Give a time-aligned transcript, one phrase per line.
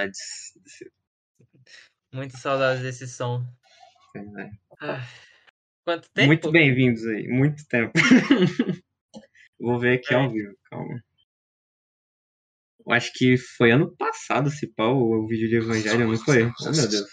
[0.00, 0.54] saudades.
[2.12, 3.44] Muitas saudades desse som.
[4.16, 4.50] É.
[4.80, 5.00] Ah,
[5.84, 6.26] Quanto tempo?
[6.28, 7.92] Muito bem-vindos aí, muito tempo.
[9.58, 11.02] Vou ver aqui ao vivo, calma.
[12.86, 16.44] Eu acho que foi ano passado esse pau, o vídeo de Evangelho, não foi?
[16.44, 17.08] Oh meu Deus.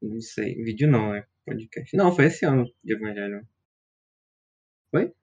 [0.00, 1.96] Não sei, vídeo não, é podcast.
[1.96, 3.46] Não, foi esse ano de Evangelho.
[4.90, 5.14] Foi?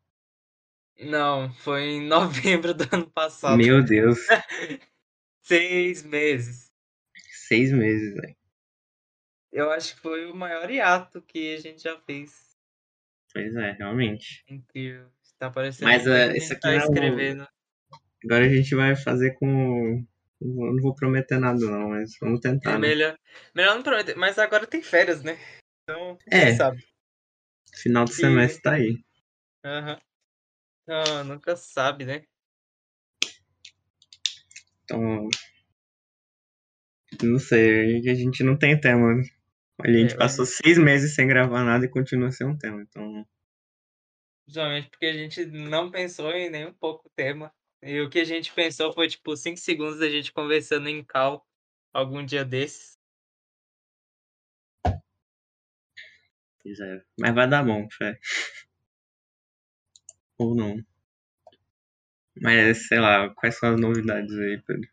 [1.00, 3.58] Não, foi em novembro do ano passado.
[3.58, 4.20] Meu Deus,
[5.50, 6.72] Seis meses.
[7.48, 8.36] seis meses, velho.
[9.52, 12.56] Eu acho que foi o maior hiato que a gente já fez.
[13.34, 14.44] Pois é, realmente.
[14.48, 15.12] Incrível.
[15.40, 17.48] Tá parecendo Mas, é, gente isso aqui tá não é escrevendo.
[18.24, 20.06] Agora a gente vai fazer com.
[20.40, 22.74] Eu não vou prometer nada, não, mas vamos É tentar.
[22.74, 22.78] né?
[22.88, 23.18] melhor,
[23.56, 24.16] melhor não prometer.
[24.16, 25.36] Mas agora tem férias, né?
[25.84, 26.46] Então, É.
[26.48, 26.84] quem sabe?
[27.82, 29.04] Final do E- semestre tá aí.
[29.66, 30.00] Aham.
[30.88, 32.24] Não, nunca sabe, né?
[34.90, 35.30] Então.
[37.22, 39.22] Não sei, a gente não tem tema.
[39.82, 42.82] A gente É, passou seis meses sem gravar nada e continua sem um tema.
[42.82, 43.26] Então.
[44.48, 47.54] Justamente porque a gente não pensou em nem um pouco o tema.
[47.84, 51.46] E o que a gente pensou foi, tipo, 5 segundos da gente conversando em cal
[51.94, 52.98] algum dia desses.
[56.62, 57.02] Pois é.
[57.20, 58.18] Mas vai dar bom, fé.
[60.40, 60.76] Ou não.
[62.36, 64.90] Mas, sei lá, quais são as novidades aí, Pedro?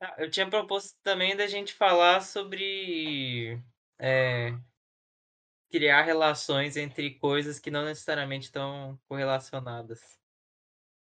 [0.00, 3.60] Ah, eu tinha proposto também da gente falar sobre
[3.98, 4.52] é,
[5.70, 10.18] criar relações entre coisas que não necessariamente estão correlacionadas.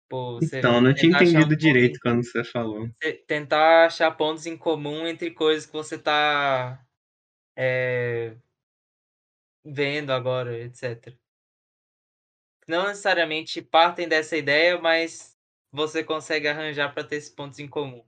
[0.08, 2.88] Pô, Então, eu não tinha entendido direito em- quando você falou.
[3.26, 6.84] tentar achar pontos em comum entre coisas que você tá
[7.56, 8.36] é,
[9.64, 11.16] vendo agora, etc.
[12.68, 15.34] Não necessariamente partem dessa ideia, mas
[15.72, 18.04] você consegue arranjar para ter esses pontos em comum.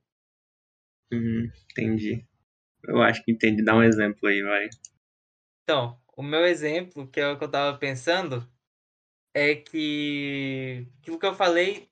[1.10, 2.26] Uhum, entendi.
[2.84, 3.64] Eu acho que entendi.
[3.64, 4.68] Dá um exemplo aí, vai.
[5.62, 8.46] Então, o meu exemplo, que é o que eu tava pensando,
[9.34, 11.88] é que aquilo que eu falei,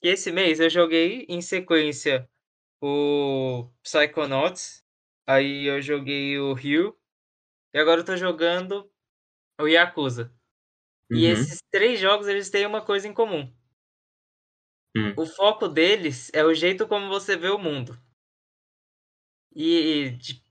[0.00, 2.30] que esse mês eu joguei em sequência
[2.80, 4.84] o Psychonauts,
[5.26, 6.96] aí eu joguei o Rio,
[7.74, 8.90] e agora eu tô jogando
[9.60, 10.32] o Yakuza.
[11.10, 11.32] E Uhum.
[11.32, 13.52] esses três jogos, eles têm uma coisa em comum.
[14.96, 15.14] Hum.
[15.16, 17.98] O foco deles é o jeito como você vê o mundo.
[19.54, 20.42] E de,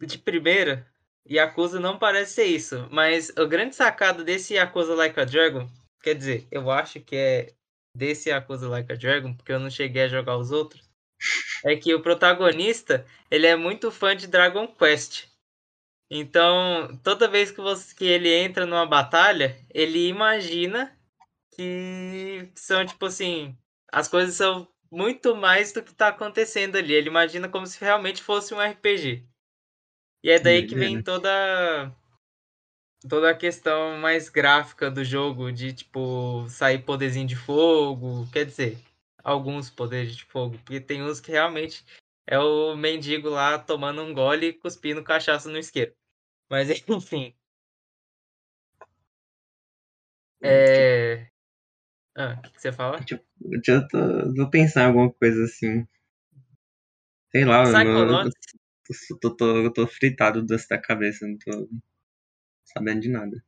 [0.00, 0.86] de primeira,
[1.28, 2.88] Yakuza não parece ser isso.
[2.90, 5.68] Mas o grande sacado desse Yakuza Like a Dragon,
[6.02, 7.54] quer dizer, eu acho que é
[7.96, 10.88] desse Yakuza Like a Dragon, porque eu não cheguei a jogar os outros,
[11.64, 15.29] é que o protagonista, ele é muito fã de Dragon Quest.
[16.10, 20.98] Então, toda vez que, você, que ele entra numa batalha, ele imagina
[21.54, 23.56] que são, tipo assim,
[23.92, 26.92] as coisas são muito mais do que tá acontecendo ali.
[26.92, 29.24] Ele imagina como se realmente fosse um RPG.
[30.24, 31.04] E é daí que vem Doideira.
[31.04, 31.96] toda
[33.08, 38.78] toda a questão mais gráfica do jogo, de tipo sair poderzinho de fogo, quer dizer,
[39.24, 41.84] alguns poderes de fogo, porque tem uns que realmente
[42.26, 45.94] é o mendigo lá tomando um gole e cuspindo cachaça no isqueiro.
[46.50, 47.34] Mas enfim.
[50.42, 51.28] É.
[52.16, 53.00] Ah, o que, que você fala?
[53.40, 55.86] Deixa eu tô, vou pensar em alguma coisa assim.
[57.32, 58.30] Sei lá, eu,
[59.20, 61.68] tô, tô, tô, tô fritado doce da cabeça, não tô
[62.64, 63.44] sabendo de nada.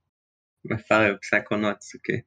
[0.64, 2.24] Mas fala aí, o Psychonauts, o quê?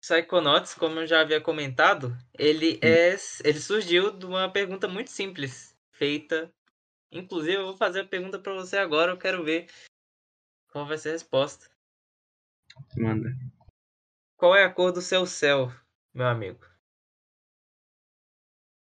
[0.00, 3.16] Psychonauts, como eu já havia comentado, ele é.
[3.44, 6.52] Ele surgiu de uma pergunta muito simples, feita.
[7.12, 9.66] Inclusive, eu vou fazer a pergunta pra você agora, eu quero ver
[10.68, 11.68] qual vai ser a resposta.
[12.96, 13.30] Manda.
[14.36, 15.72] Qual é a cor do seu céu,
[16.14, 16.64] meu amigo?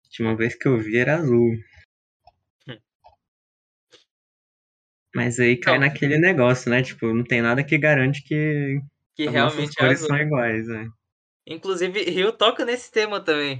[0.04, 1.52] A última vez que eu vi era azul.
[2.68, 2.78] Hum.
[5.16, 5.88] Mas aí cai Não.
[5.88, 6.82] naquele negócio, né?
[6.84, 8.80] Tipo, não tem nada que garante que
[9.16, 10.08] Que as realmente é cores azul.
[10.10, 10.90] são iguais, né?
[11.48, 13.60] Inclusive, Rio toca nesse tema também.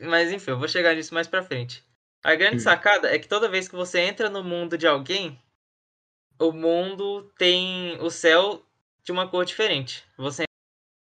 [0.00, 1.84] Mas enfim, eu vou chegar nisso mais pra frente.
[2.24, 2.60] A grande Hum.
[2.60, 5.40] sacada é que toda vez que você entra no mundo de alguém,
[6.40, 8.64] o mundo tem o céu
[9.02, 10.04] de uma cor diferente.
[10.16, 10.44] Você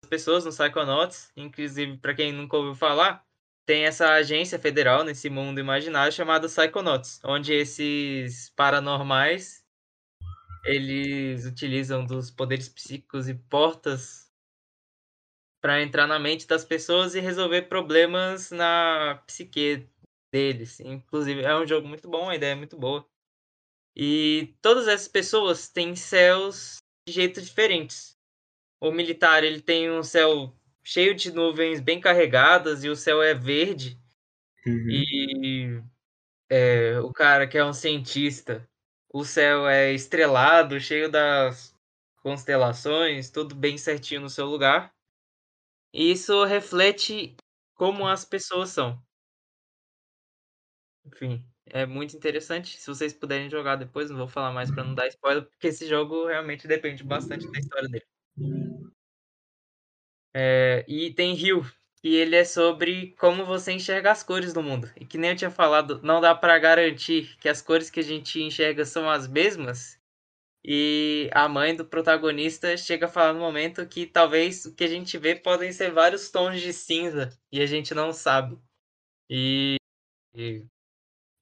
[0.04, 3.24] as pessoas no Psychonauts, inclusive para quem nunca ouviu falar,
[3.66, 9.64] tem essa agência federal nesse mundo imaginário chamada Psychonauts, onde esses paranormais
[10.64, 14.30] eles utilizam dos poderes psíquicos e portas
[15.60, 19.88] para entrar na mente das pessoas e resolver problemas na psique
[20.36, 20.80] deles.
[20.80, 23.08] Inclusive, é um jogo muito bom, a ideia é muito boa.
[23.96, 26.76] E todas essas pessoas têm céus
[27.08, 28.14] de jeitos diferentes.
[28.78, 30.54] O militar, ele tem um céu
[30.84, 33.98] cheio de nuvens bem carregadas e o céu é verde.
[34.66, 34.90] Uhum.
[34.90, 35.82] E
[36.50, 38.68] é, o cara que é um cientista,
[39.10, 41.74] o céu é estrelado, cheio das
[42.18, 44.92] constelações, tudo bem certinho no seu lugar.
[45.94, 47.34] E isso reflete
[47.74, 49.02] como as pessoas são.
[51.06, 52.78] Enfim, é muito interessante.
[52.78, 55.86] Se vocês puderem jogar depois, não vou falar mais para não dar spoiler, porque esse
[55.86, 58.04] jogo realmente depende bastante da história dele.
[60.34, 61.64] É, e tem Rio,
[62.04, 64.90] e ele é sobre como você enxerga as cores do mundo.
[64.96, 68.02] E que nem eu tinha falado, não dá para garantir que as cores que a
[68.02, 69.98] gente enxerga são as mesmas.
[70.64, 74.88] E a mãe do protagonista chega a falar no momento que talvez o que a
[74.88, 78.58] gente vê podem ser vários tons de cinza e a gente não sabe.
[79.30, 79.76] E,
[80.34, 80.66] e,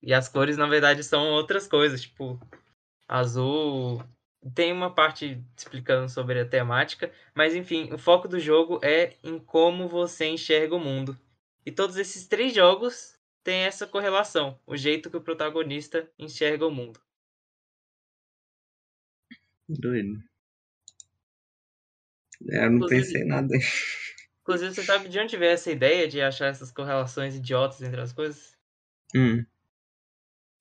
[0.06, 2.38] e as cores, na verdade, são outras coisas, tipo
[3.08, 4.02] azul,
[4.54, 9.38] tem uma parte explicando sobre a temática, mas enfim, o foco do jogo é em
[9.38, 11.18] como você enxerga o mundo.
[11.66, 16.70] E todos esses três jogos têm essa correlação, o jeito que o protagonista enxerga o
[16.70, 17.00] mundo.
[19.68, 20.22] Doido.
[22.50, 23.54] É, eu não Inclusive- pensei nada.
[24.42, 28.12] Inclusive, você sabe de onde veio essa ideia de achar essas correlações idiotas entre as
[28.12, 28.54] coisas?
[29.14, 29.42] Hum,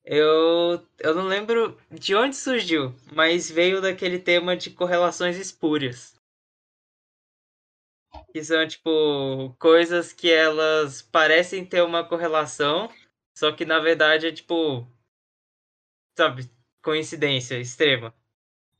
[0.05, 6.15] Eu, eu não lembro de onde surgiu, mas veio daquele tema de correlações espúrias.
[8.31, 12.89] Que são, tipo, coisas que elas parecem ter uma correlação,
[13.37, 14.87] só que na verdade é, tipo,
[16.17, 16.49] sabe,
[16.81, 18.13] coincidência extrema.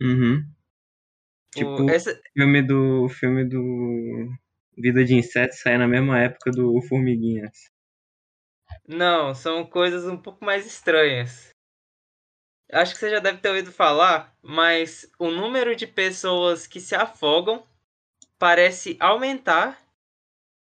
[0.02, 0.44] uhum.
[1.56, 4.30] O- Tipo, essa, filme do filme do
[4.78, 7.72] Vida de Inseto sai na mesma época do Formiguinhas.
[8.88, 11.50] Não, são coisas um pouco mais estranhas.
[12.71, 16.94] Acho que você já deve ter ouvido falar, mas o número de pessoas que se
[16.95, 17.65] afogam
[18.39, 19.81] parece aumentar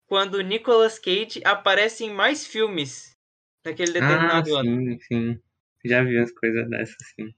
[0.08, 3.18] quando o Nicolas Cage aparece em mais filmes
[3.66, 4.68] naquele Ah, determinado ano.
[4.68, 5.40] sim, sim.
[5.86, 7.34] Já vi umas coisas dessas, sim.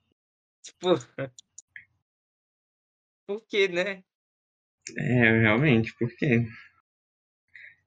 [0.62, 0.96] Tipo,
[3.26, 4.04] por quê, né?
[4.98, 6.48] É, realmente, por quê?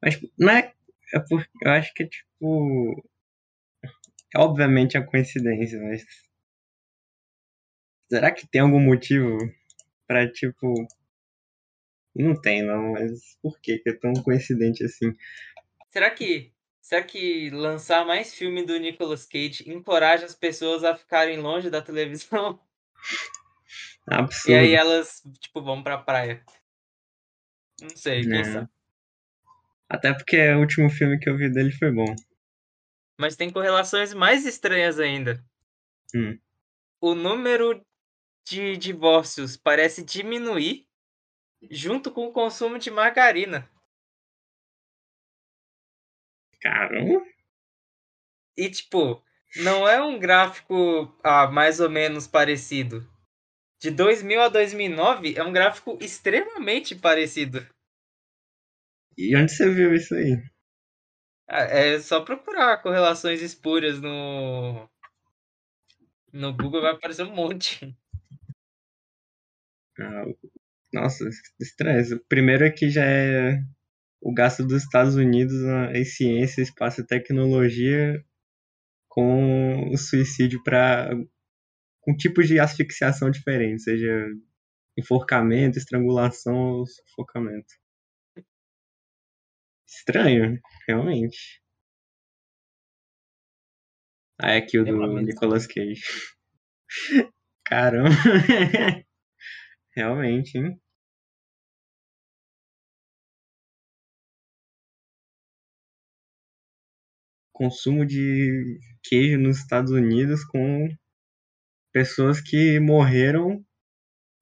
[0.03, 0.73] Mas não é.
[1.15, 3.05] É porque eu acho que é tipo.
[4.35, 6.05] É obviamente a coincidência, mas.
[8.11, 9.37] Será que tem algum motivo
[10.07, 10.73] pra, tipo.
[12.15, 15.13] Não tem, não, mas por que que é tão coincidente assim?
[15.91, 21.39] Será que será que lançar mais filme do Nicolas Cage encoraja as pessoas a ficarem
[21.39, 22.61] longe da televisão?
[24.09, 24.53] Absurdo.
[24.53, 26.43] E aí elas, tipo, vão pra praia.
[27.81, 28.45] Não sei, quem É.
[28.45, 28.69] sabe.
[29.89, 32.15] Até porque o último filme que eu vi dele foi bom.
[33.19, 35.43] Mas tem correlações mais estranhas ainda.
[36.15, 36.39] Hum.
[37.01, 37.85] O número
[38.47, 40.87] de divórcios parece diminuir
[41.71, 43.69] junto com o consumo de margarina.
[46.61, 47.25] Caramba!
[48.57, 49.23] E, tipo,
[49.57, 53.07] não é um gráfico ah, mais ou menos parecido.
[53.81, 57.67] De 2000 a 2009 é um gráfico extremamente parecido.
[59.19, 60.37] E onde você viu isso aí?
[61.49, 64.89] Ah, É só procurar correlações espúrias no.
[66.33, 67.97] No Google vai aparecer um monte.
[69.99, 70.25] Ah,
[70.93, 71.29] nossa,
[71.61, 72.15] estresse.
[72.15, 73.61] O primeiro é que já é
[74.21, 75.55] o gasto dos Estados Unidos
[75.95, 78.23] em ciência, espaço e tecnologia
[79.09, 81.11] com o suicídio para
[82.03, 84.29] com tipos de asfixiação diferentes, seja
[84.99, 87.75] enforcamento, estrangulação ou sufocamento.
[89.89, 91.61] Estranho, realmente.
[94.41, 95.27] Ah, é aqui o do Extremamente.
[95.27, 96.01] Nicolas Cage.
[97.65, 98.11] Caramba.
[99.97, 100.81] Realmente, hein?
[107.53, 110.89] Consumo de queijo nos Estados Unidos com
[111.93, 113.65] pessoas que morreram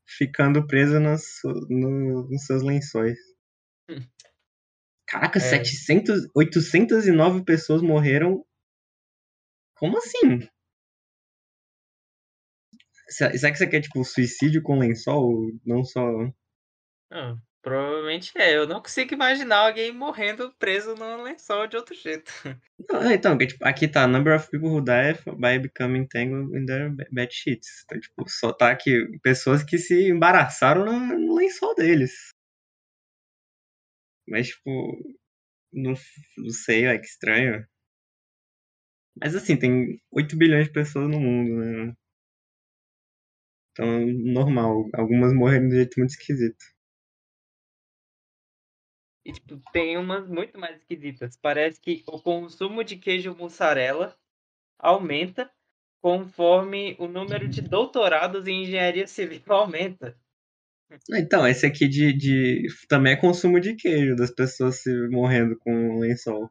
[0.06, 3.18] ficando presas nas, su- no- nos seus lençóis.
[5.06, 5.42] Caraca, É.
[5.42, 8.44] 700, 809 pessoas morreram.
[9.76, 10.48] Como assim?
[13.08, 15.50] Se- Será que isso aqui é tipo suicídio com lençol?
[15.64, 16.02] Não só.
[17.12, 18.56] Ah, provavelmente é.
[18.56, 22.32] Eu não consigo imaginar alguém morrendo preso num lençol de outro jeito.
[22.90, 26.66] Não, então, que, tipo, aqui tá number of people who die by becoming tangled in
[26.66, 27.82] their be- bed sheets.
[27.84, 32.33] Então, tipo, só tá aqui pessoas que se embaraçaram no lençol deles.
[34.28, 34.70] Mas, tipo,
[35.72, 35.94] não,
[36.38, 37.66] não sei, é que estranho.
[39.20, 41.94] Mas assim, tem 8 bilhões de pessoas no mundo, né?
[43.72, 44.88] Então, normal.
[44.94, 46.64] Algumas morreram de um jeito muito esquisito.
[49.24, 51.36] E, tipo, tem umas muito mais esquisitas.
[51.36, 54.16] Parece que o consumo de queijo mussarela
[54.78, 55.50] aumenta
[56.00, 60.18] conforme o número de doutorados em engenharia civil aumenta.
[61.10, 65.98] Então, esse aqui de, de também é consumo de queijo, das pessoas se morrendo com
[65.98, 66.50] lençol.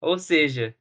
[0.00, 0.76] Ou seja,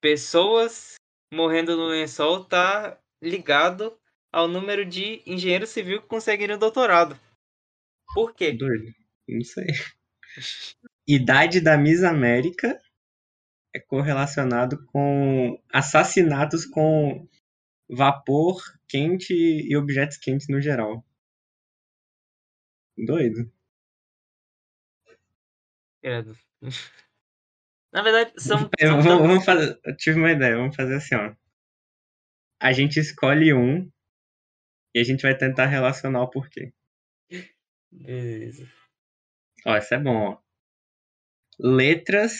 [0.00, 0.94] pessoas
[1.32, 3.98] morrendo no lençol tá ligado
[4.32, 7.18] ao número de engenheiro civil que conseguiram doutorado.
[8.14, 8.52] Por quê?
[8.52, 8.92] Doido.
[9.28, 9.66] Não sei.
[11.06, 12.80] Idade da Miss América
[13.74, 17.26] é correlacionado com assassinatos com
[17.88, 21.04] vapor quente e objetos quentes no geral.
[23.06, 23.50] Doido.
[26.02, 26.36] Credo.
[27.92, 28.68] Na verdade, são.
[28.78, 31.34] Eu, são vamos, vamos fazer, eu tive uma ideia, vamos fazer assim, ó.
[32.60, 33.90] A gente escolhe um
[34.94, 36.72] e a gente vai tentar relacionar o porquê.
[37.90, 38.68] Beleza.
[39.66, 40.38] Ó, esse é bom, ó.
[41.58, 42.32] Letras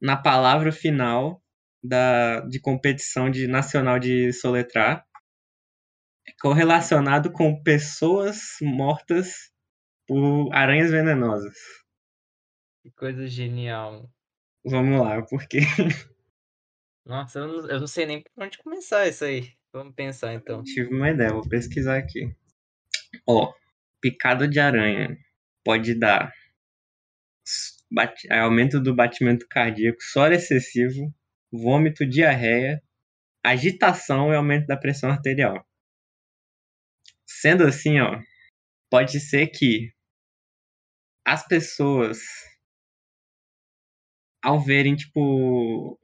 [0.00, 1.42] na palavra final
[1.82, 5.06] da, de competição de nacional de soletrar
[6.26, 9.50] é correlacionado com pessoas mortas
[10.10, 11.54] por aranhas venenosas.
[12.82, 14.10] Que coisa genial.
[14.64, 15.60] Vamos lá, porque
[17.06, 19.52] Nossa, eu não, eu não sei nem por onde começar isso aí.
[19.72, 20.64] Vamos pensar então.
[20.64, 22.34] tive uma ideia, vou pesquisar aqui.
[23.24, 23.54] Ó,
[24.00, 25.16] picada de aranha
[25.64, 26.32] pode dar
[27.88, 31.14] bate- aumento do batimento cardíaco, suor excessivo,
[31.52, 32.82] vômito, diarreia,
[33.44, 35.64] agitação e aumento da pressão arterial.
[37.24, 38.20] Sendo assim, ó,
[38.90, 39.92] pode ser que
[41.24, 42.18] as pessoas,
[44.42, 45.98] ao verem, tipo,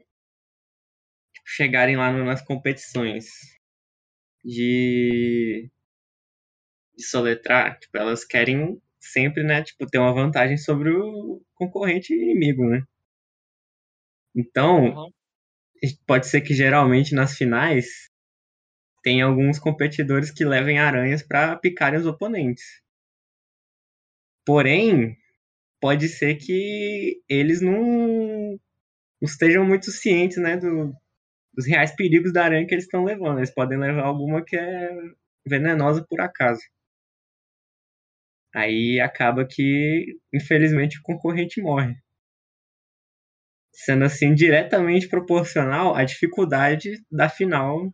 [1.32, 3.26] tipo, chegarem lá no- nas competições
[4.44, 5.70] de,
[6.96, 12.68] de soletrar, tipo, elas querem sempre, né, tipo, ter uma vantagem sobre o concorrente inimigo,
[12.68, 12.82] né?
[14.36, 15.12] Então, Uhum.
[16.06, 17.86] pode ser que geralmente nas finais
[19.02, 22.62] tem alguns competidores que levem aranhas para picarem os oponentes.
[24.46, 25.16] Porém,
[25.80, 28.58] pode ser que eles não,
[29.22, 30.94] estejam muito cientes, né, do-
[31.54, 33.38] dos reais perigos da aranha que eles estão levando.
[33.40, 34.90] Eles podem levar alguma que é
[35.46, 36.62] venenosa por acaso.
[38.52, 41.94] Aí acaba que, infelizmente, o concorrente morre.
[43.72, 47.92] Sendo assim diretamente proporcional à dificuldade da final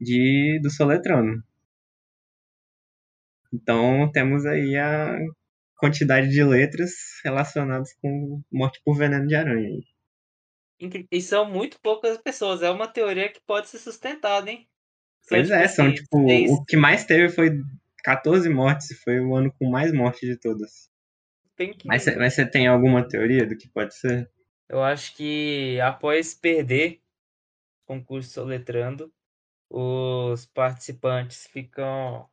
[0.00, 1.44] de do Soletrano.
[3.52, 5.16] Então temos aí a
[5.76, 6.90] quantidade de letras
[7.24, 9.80] relacionadas com morte por veneno de aranha.
[11.10, 12.62] E são muito poucas pessoas.
[12.62, 14.66] É uma teoria que pode ser sustentada, hein?
[15.22, 17.50] São, Pois é, são assim, tipo, o que mais teve foi
[18.02, 20.88] 14 mortes, foi o ano com mais mortes de todas.
[21.56, 24.30] que- Mas, mas você tem alguma teoria do que pode ser?
[24.68, 27.00] Eu acho que após perder
[27.84, 29.12] o concurso soletrando,
[29.70, 32.29] os participantes ficam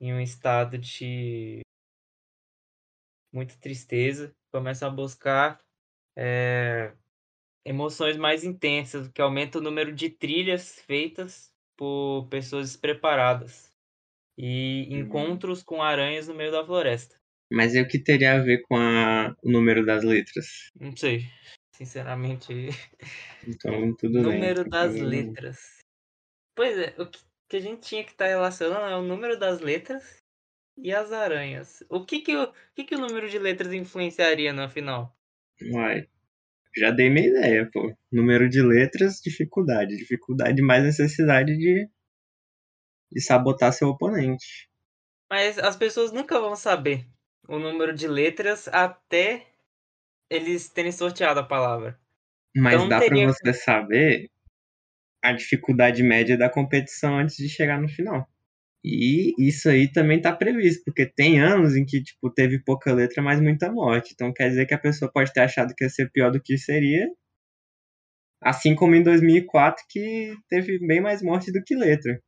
[0.00, 1.62] em um estado de
[3.32, 5.60] muita tristeza, começam a buscar
[6.16, 6.94] é,
[7.64, 13.72] emoções mais intensas, o que aumenta o número de trilhas feitas por pessoas despreparadas
[14.38, 14.94] e Hum.
[14.94, 17.16] encontros com aranhas no meio da floresta.
[17.56, 20.46] Mas e o que teria a ver com a- o número das letras?
[20.74, 21.26] Não sei,
[21.72, 22.52] sinceramente.
[23.42, 24.54] Então, tudo bem.
[24.54, 25.58] número das letras.
[26.56, 29.60] Pois é, o que, que a gente tinha que estar relacionando é o número das
[29.60, 30.22] letras
[30.78, 31.82] e as aranhas.
[31.90, 35.16] O que que o, o que que o número de letras influenciaria no final?
[35.72, 36.08] Uai,
[36.76, 37.94] já dei minha ideia, pô.
[38.12, 39.96] Número de letras, dificuldade.
[39.96, 41.88] Dificuldade mais necessidade de,
[43.10, 44.68] de sabotar seu oponente.
[45.30, 47.06] Mas as pessoas nunca vão saber
[47.48, 49.46] o número de letras até
[50.30, 51.98] eles terem sorteado a palavra.
[52.56, 54.30] Mas Então dá teria- pra você saber
[55.28, 58.28] a dificuldade média da competição antes de chegar no final.
[58.84, 63.22] E isso aí também tá previsto, porque tem anos em que, tipo, teve pouca letra,
[63.22, 64.12] mas muita morte.
[64.14, 66.56] Então quer dizer que a pessoa pode ter achado que ia ser pior do que
[66.56, 67.06] seria.
[68.40, 72.22] Assim como em 2004, que teve bem mais morte do que letra.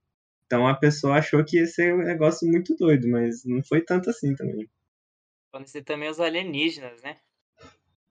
[0.44, 4.10] Então a pessoa achou que ia ser um negócio muito doido, mas não foi tanto
[4.10, 4.68] assim também.
[5.52, 7.16] Podem ser também os alienígenas, né?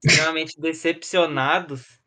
[0.04, 1.99] Extremamente decepcionados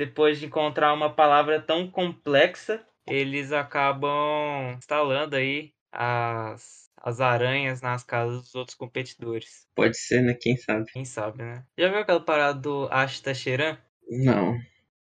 [0.00, 8.02] depois de encontrar uma palavra tão complexa, eles acabam instalando aí as, as aranhas nas
[8.02, 9.68] casas dos outros competidores.
[9.74, 10.32] Pode ser, né?
[10.32, 10.90] Quem sabe?
[10.90, 11.66] Quem sabe, né?
[11.76, 13.76] Já viu aquela parada do Ashta Sheran?
[14.08, 14.58] Não.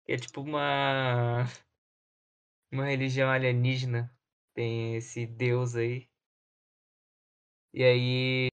[0.06, 1.44] É tipo uma.
[2.72, 4.10] Uma religião alienígena.
[4.54, 6.08] Tem esse deus aí.
[7.74, 8.48] E aí.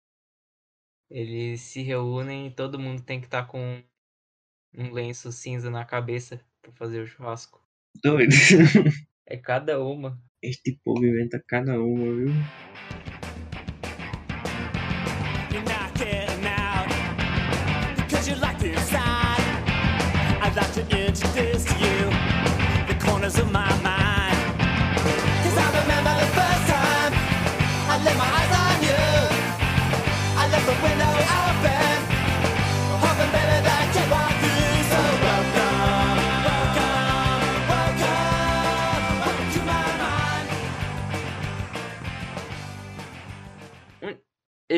[1.10, 3.84] Eles se reúnem e todo mundo tem que estar com
[4.78, 7.62] um lenço cinza na cabeça pra fazer o churrasco.
[8.04, 8.34] Doido.
[9.28, 10.22] É cada uma.
[10.44, 12.34] Este povo inventa cada uma, viu?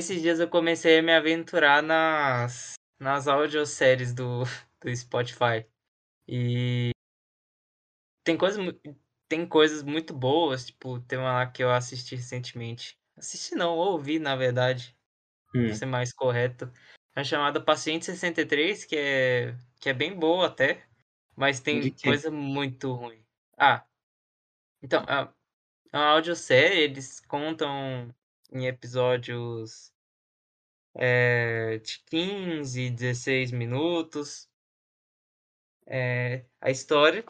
[0.04, 4.44] Esses dias eu comecei a me aventurar nas, nas audioséries do,
[4.84, 5.66] do Spotify.
[6.28, 6.92] E
[8.22, 8.60] tem coisas,
[9.30, 13.00] tem coisas muito boas, tipo, tem uma lá que eu assisti recentemente.
[13.16, 14.94] Assisti não, ouvi, na verdade,
[15.56, 15.68] Hum.
[15.68, 16.70] pra ser mais correto.
[17.16, 20.86] É chamada Paciente 63, que é, que é bem boa até,
[21.34, 23.26] mas tem coisa muito ruim.
[23.58, 23.86] Ah,
[24.82, 25.30] então, é
[25.98, 28.14] uma audiosérie, eles contam
[28.52, 29.93] em episódios
[30.96, 34.50] é, de 15, 16 minutos.
[35.88, 37.24] É, a história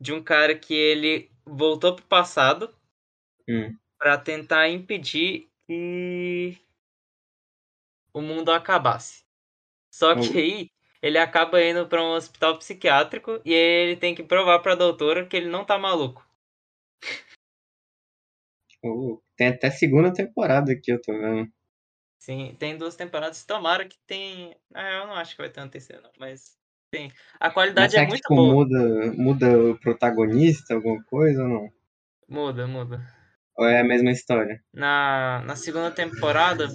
[0.00, 2.74] de um cara que ele voltou pro passado
[3.48, 3.78] Hum.
[3.98, 6.58] para tentar impedir que
[8.14, 9.22] o mundo acabasse.
[9.92, 10.38] Só que Oh.
[10.38, 10.70] aí
[11.02, 15.36] ele acaba indo para um hospital psiquiátrico e ele tem que provar pra doutora que
[15.36, 16.26] ele não tá maluco.
[18.84, 21.50] Oh, tem até segunda temporada aqui, eu tô vendo.
[22.22, 23.44] Sim, tem duas temporadas.
[23.44, 24.56] Tomara que tem.
[24.72, 26.56] Ah, eu não acho que vai ter uma terceira, não, mas
[26.88, 27.10] tem.
[27.40, 28.54] A Mas qualidade é será que, muito tipo, boa.
[28.54, 31.72] muda, muda o protagonista, alguma coisa ou não?
[32.28, 33.00] Muda, muda.
[33.56, 34.62] Ou é a mesma história?
[34.72, 36.68] Na, na segunda temporada.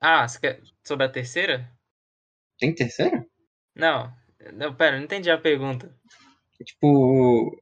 [0.00, 0.60] Ah, você quer...
[0.86, 1.68] sobre a terceira?
[2.60, 3.26] Tem terceira?
[3.74, 4.12] Não.
[4.54, 5.92] Não, pera, não entendi a pergunta.
[6.64, 7.60] Tipo,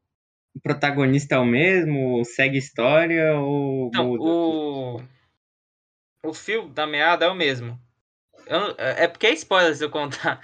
[0.54, 4.24] o protagonista é o mesmo, segue história ou Não, muda?
[4.24, 5.15] o.
[6.26, 7.80] O fio da meada é o mesmo.
[8.46, 10.40] Eu é é porque é spoiler se eu contar.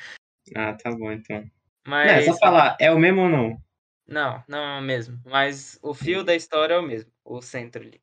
[0.54, 1.40] Ah, tá bom então.
[1.40, 1.50] Não,
[1.86, 2.10] Mas.
[2.10, 3.62] é só falar, é o mesmo ou não?
[4.06, 5.20] Não, não é o mesmo.
[5.24, 7.10] Mas o fio da história é o mesmo.
[7.24, 8.00] O centro ali.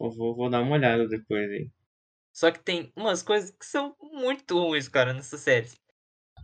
[0.00, 1.70] Eu vou, vou dar uma olhada depois aí.
[2.32, 5.70] Só que tem umas coisas que são muito ruins, cara, nessa série.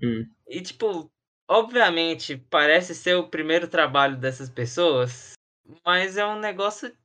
[0.03, 0.25] Hum.
[0.49, 1.13] E, tipo,
[1.47, 5.35] obviamente, parece ser o primeiro trabalho dessas pessoas,
[5.85, 6.97] mas é um negócio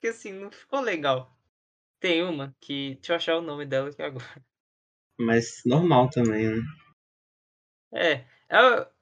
[0.00, 1.36] que, assim, não ficou legal.
[2.02, 2.96] Tem uma que.
[2.96, 4.44] Deixa eu achar o nome dela aqui agora.
[5.18, 6.62] Mas normal também, né?
[7.94, 8.92] É, é.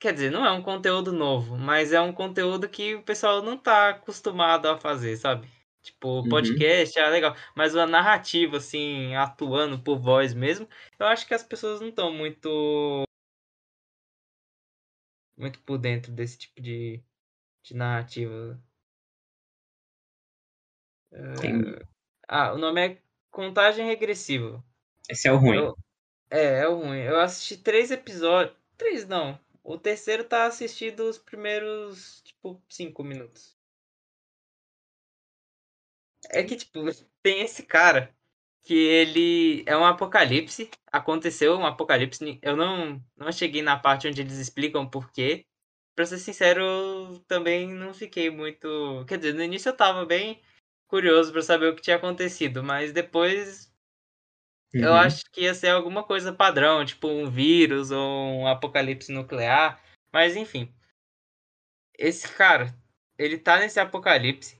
[0.00, 3.58] Quer dizer, não é um conteúdo novo, mas é um conteúdo que o pessoal não
[3.58, 5.50] tá acostumado a fazer, sabe?
[5.82, 6.28] Tipo, Uhum.
[6.28, 11.42] podcast é legal, mas uma narrativa, assim, atuando por voz mesmo, eu acho que as
[11.42, 13.04] pessoas não estão muito.
[15.36, 17.02] muito por dentro desse tipo de,
[17.62, 18.58] de narrativa.
[21.40, 21.95] Tem...
[22.28, 24.62] Ah, o nome é Contagem Regressiva.
[25.08, 25.56] Esse é o ruim.
[25.56, 25.76] Eu-
[26.30, 27.00] É, é o ruim.
[27.00, 28.56] Eu assisti três episódios.
[28.78, 29.38] Três não.
[29.64, 33.56] O terceiro tá assistindo os primeiros, tipo, cinco minutos.
[36.30, 36.80] É que, tipo,
[37.22, 38.14] tem esse cara
[38.62, 40.70] que ele é um apocalipse.
[40.90, 42.38] Aconteceu um apocalipse.
[42.42, 45.44] Eu não, não cheguei na parte onde eles explicam por quê.
[45.94, 49.04] Pra ser sincero, eu também não fiquei muito.
[49.08, 50.40] Quer dizer, no início eu tava bem
[50.88, 53.72] curioso pra saber o que tinha acontecido, mas depois
[54.72, 54.96] eu Uhum.
[54.96, 59.80] acho que ia ser alguma coisa padrão, tipo um vírus ou um apocalipse nuclear.
[60.12, 60.72] Mas enfim.
[61.98, 62.74] Esse cara,
[63.18, 64.56] ele tá nesse apocalipse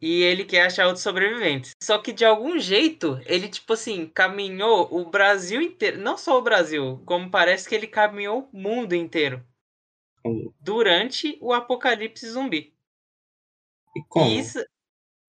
[0.00, 1.72] e ele quer achar outros sobreviventes.
[1.82, 5.98] Só que de algum jeito, ele, tipo assim, caminhou o Brasil inteiro.
[5.98, 9.44] Não só o Brasil, como parece que ele caminhou o mundo inteiro.
[10.60, 12.74] Durante o apocalipse zumbi.
[13.96, 14.26] E como?
[14.26, 14.58] E isso.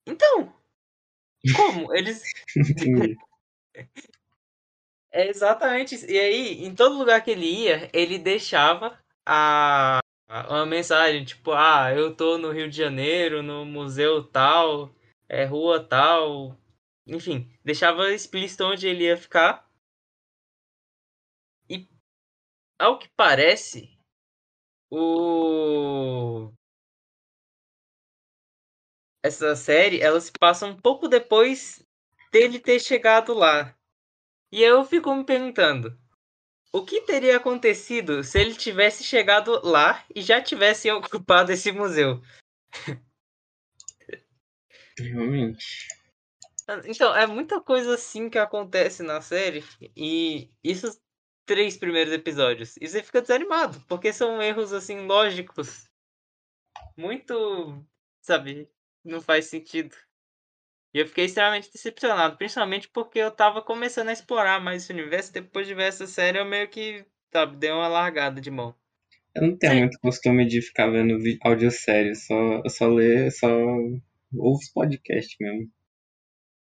[0.05, 0.53] Então.
[1.55, 1.93] Como?
[1.95, 2.23] Eles.
[5.11, 6.05] É exatamente isso.
[6.09, 9.99] E aí, em todo lugar que ele ia, ele deixava a
[10.49, 14.89] uma mensagem, tipo, ah, eu tô no Rio de Janeiro, no museu tal,
[15.27, 16.57] é rua tal.
[17.05, 19.67] Enfim, deixava explícito onde ele ia ficar.
[21.69, 21.87] E
[22.79, 23.97] ao que parece,
[24.91, 26.51] o
[29.23, 31.86] essa série, ela se passa um pouco depois
[32.31, 33.75] dele ter chegado lá.
[34.51, 35.97] E eu fico me perguntando,
[36.73, 42.21] o que teria acontecido se ele tivesse chegado lá e já tivesse ocupado esse museu?
[44.97, 45.88] Realmente.
[46.86, 49.63] Então, é muita coisa assim que acontece na série.
[49.95, 50.88] E isso
[51.45, 52.77] três primeiros episódios.
[52.79, 55.89] E você fica desanimado, porque são erros assim lógicos.
[56.95, 57.86] Muito,
[58.21, 58.69] sabe,
[59.03, 59.95] não faz sentido.
[60.93, 65.33] E eu fiquei extremamente decepcionado, principalmente porque eu tava começando a explorar mais esse universo.
[65.33, 68.75] Depois de ver essa série, eu meio que, sabe, dei uma largada de mão.
[69.35, 69.79] Eu não tenho Sim.
[69.79, 72.33] muito costume de ficar vendo audiosérie, só,
[72.63, 73.47] eu só ler, só
[74.33, 75.69] ouvo os podcasts mesmo.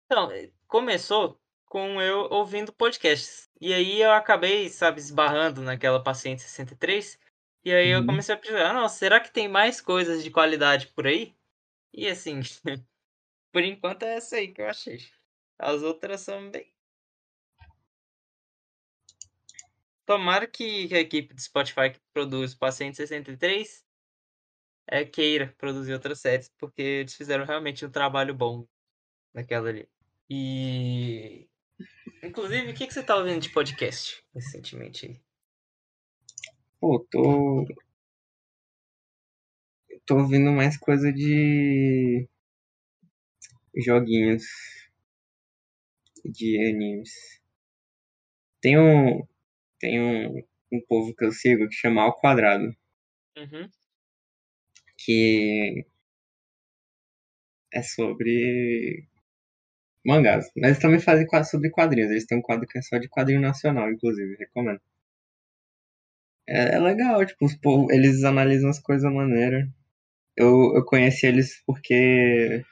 [0.06, 3.50] Então, eh, começou com eu ouvindo podcasts.
[3.60, 7.20] E aí eu acabei, sabe, esbarrando naquela paciente 63.
[7.66, 8.06] E aí eu Uhum.
[8.06, 11.36] comecei a pensar, ah, nossa, será que tem mais coisas de qualidade por aí?
[11.94, 12.40] E assim,
[13.52, 15.00] por enquanto é essa aí que eu achei.
[15.60, 16.74] As outras são bem.
[20.06, 23.86] Tomara que a equipe do Spotify que produz Paciente 63
[24.88, 28.68] é, queira produzir outras séries, porque eles fizeram realmente um trabalho bom
[29.34, 29.88] naquela ali.
[30.30, 31.48] E.
[32.22, 35.22] Inclusive, o que, que você tá ouvindo de podcast recentemente?
[36.80, 37.66] Pô, tô.
[40.06, 42.28] Tô ouvindo mais coisa de.
[43.76, 44.44] joguinhos.
[46.26, 47.12] De animes.
[48.62, 49.26] Tem um.
[49.80, 52.76] Tem um, um povo que eu sigo que chama Ao Quadrado.
[53.38, 53.70] Uhum.
[54.98, 55.86] Que.
[57.72, 59.06] É sobre.
[60.06, 60.52] mangás.
[60.56, 62.12] Mas eles também fazem sobre quadrinhos.
[62.12, 64.82] Eles têm um quadro que é só de quadrinho nacional, inclusive, recomendo.
[66.48, 67.58] É, é legal, tipo, os
[67.90, 69.68] eles analisam as coisas maneiras.
[70.36, 72.64] Eu, eu conheci eles porque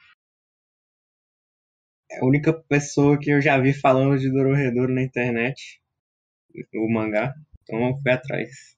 [2.11, 5.81] é a única pessoa que eu já vi falando de Dororedoro na internet,
[6.73, 7.33] o mangá.
[7.61, 8.77] Então eu fui atrás.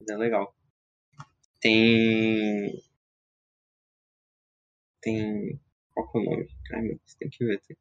[0.00, 0.54] Mas é legal.
[1.60, 2.72] Tem.
[5.00, 5.60] Tem.
[5.92, 6.48] Qual é o nome?
[6.72, 7.60] Ai meu Deus, tem que ver.
[7.60, 7.76] Tem...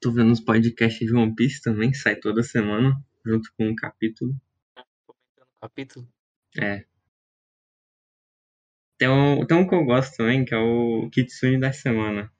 [0.00, 4.34] Tô vendo os podcasts de One Piece também, sai toda semana, junto com um capítulo.
[5.04, 6.08] Comentando capítulo.
[6.58, 6.89] É.
[9.00, 12.30] Tem um, tem um que eu gosto também, que é o Kitsune da semana.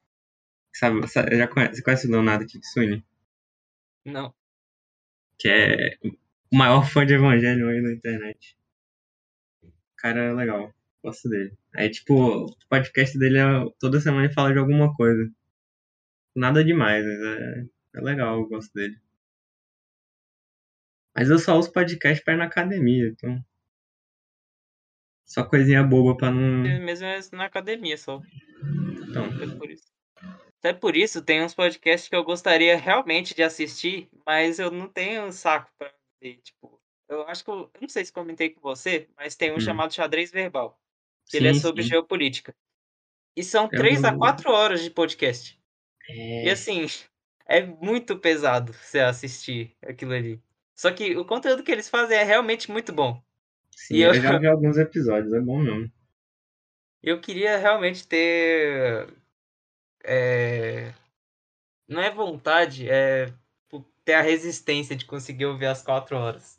[0.74, 3.02] Sabe, sabe- já conhece, você conhece o Leonardo Kitsune?
[4.04, 4.34] Não.
[5.38, 5.98] Que é
[6.52, 8.58] o maior fã de Evangelho aí na internet.
[9.64, 10.70] O cara é legal,
[11.02, 11.56] gosto dele.
[11.74, 13.42] Aí, tipo, o podcast dele é
[13.78, 15.32] toda semana ele fala de alguma coisa.
[16.36, 19.00] Nada demais, mas é, é legal, eu gosto dele.
[21.16, 23.42] Mas eu só uso podcast pra ir na academia, então.
[25.30, 26.62] Só coisinha boba pra não.
[26.80, 28.20] Mesmo é na academia só.
[29.08, 29.26] Então.
[29.26, 29.92] Até por isso.
[30.58, 34.88] Até por isso, tem uns podcasts que eu gostaria realmente de assistir, mas eu não
[34.88, 35.90] tenho saco pra
[36.20, 36.38] ver.
[36.42, 39.56] Tipo, eu acho que eu, eu não sei se comentei com você, mas tem um
[39.56, 39.60] Hum.
[39.60, 40.78] chamado Xadrez Verbal.
[41.28, 41.90] Que ele é Sim, sobre sim.
[41.90, 42.52] geopolítica.
[43.36, 45.58] E são Eu- 3 a 4 horas de podcast.
[46.08, 46.46] É.
[46.46, 46.86] E assim,
[47.46, 50.42] é muito pesado você assistir aquilo ali.
[50.76, 53.22] Só que o conteúdo que eles fazem é realmente muito bom.
[53.86, 55.90] Sim, E eu- eu já vi alguns episódios, é bom mesmo.
[57.02, 59.08] Eu queria realmente ter.
[60.04, 60.92] é,
[61.88, 63.26] Não é vontade, é
[63.64, 66.58] tipo, ter a resistência de conseguir ouvir as 4 horas.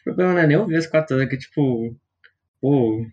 [0.00, 1.96] O problema não é nem ouvir as quatro horas, que tipo,
[2.60, 3.06] pô,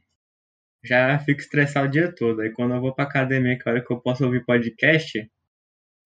[0.83, 2.41] já fico estressado o dia todo.
[2.41, 5.29] Aí quando eu vou pra academia, que é a hora que eu posso ouvir podcast,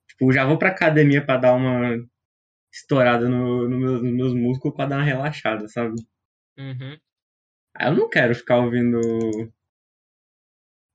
[0.09, 1.97] tipo, já vou pra academia pra dar uma
[2.73, 5.95] estourada no, no meus, nos meus músculos pra dar uma relaxada, sabe?
[6.59, 6.99] Uhum.
[7.73, 8.99] Aí eu não quero ficar ouvindo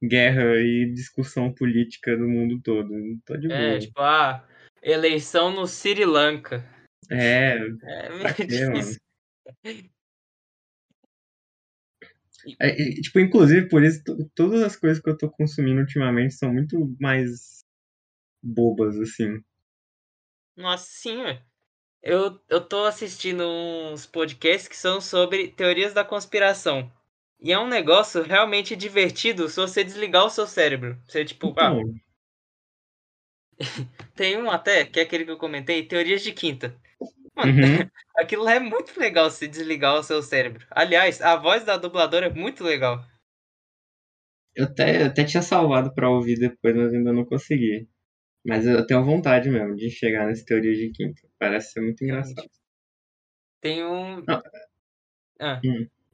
[0.03, 2.91] guerra e discussão política do mundo todo.
[2.91, 3.79] Não tô de É, boa.
[3.81, 4.47] tipo, ah,
[4.83, 6.63] eleição no Sri Lanka.
[7.11, 9.01] É, É meio quê, difícil.
[12.61, 16.35] É, e, tipo, inclusive, por isso, to- todas as coisas que eu tô consumindo ultimamente
[16.35, 17.65] são muito mais
[18.43, 19.43] bobas, assim.
[20.57, 21.43] Nossa, sim, ué.
[22.05, 26.93] Eu, eu tô assistindo uns podcasts que são sobre teorias da conspiração.
[27.41, 31.01] E é um negócio realmente divertido se você desligar o seu cérebro.
[31.09, 31.83] Você, tipo, ah, Então,
[34.15, 36.77] tem um até, que é aquele que eu comentei, teorias de quinta.
[37.37, 40.67] Mano, uhum, aquilo é muito legal se desligar o seu cérebro.
[40.71, 43.05] Aliás, a voz da dubladora é muito legal.
[44.55, 47.89] eu até, eu até tinha salvado pra ouvir depois, mas ainda não consegui.
[48.47, 51.21] Mas eu tenho vontade mesmo de chegar nessa teoria de quinta.
[51.39, 52.49] Parece ser muito engraçado.
[53.61, 54.23] Tem um.
[54.29, 54.43] Ah.
[55.41, 55.61] Ah,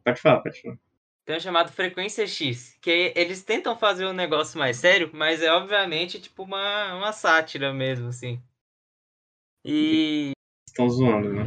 [0.04, 0.78] Pode falar, pode falar.
[1.24, 5.52] tem um chamado Frequência X, que eles tentam fazer um negócio mais sério, mas é
[5.52, 8.40] obviamente tipo uma, uma sátira mesmo, assim.
[9.64, 10.32] E
[10.68, 11.44] Estão zoando, né?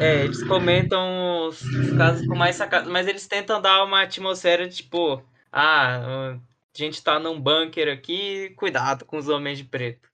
[0.00, 4.68] é, eles comentam os, os casos com mais sacadas, mas eles tentam dar uma atmosfera
[4.68, 6.38] de tipo, ah,
[6.82, 10.08] a gente tá num bunker aqui, cuidado com os homens de preto.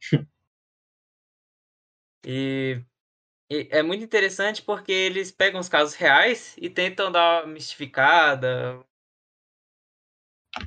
[2.26, 2.82] e,
[3.50, 8.84] e é muito interessante porque eles pegam os casos reais e tentam dar uma mistificada.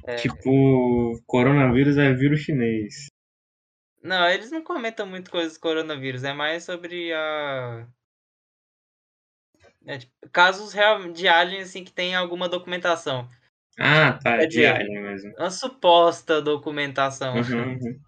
[0.05, 3.07] É, Tipo, coronavírus é vírus chinês.
[4.01, 7.87] Não, eles não comentam muito coisas do coronavírus, é mais sobre a.
[9.85, 13.29] é, tipo, casos real de aliens assim, que tem alguma documentação.
[13.79, 15.33] Ah, tá, de dizer, alien mesmo.
[15.37, 17.35] Uma suposta documentação.
[17.35, 17.99] Uhum, uhum.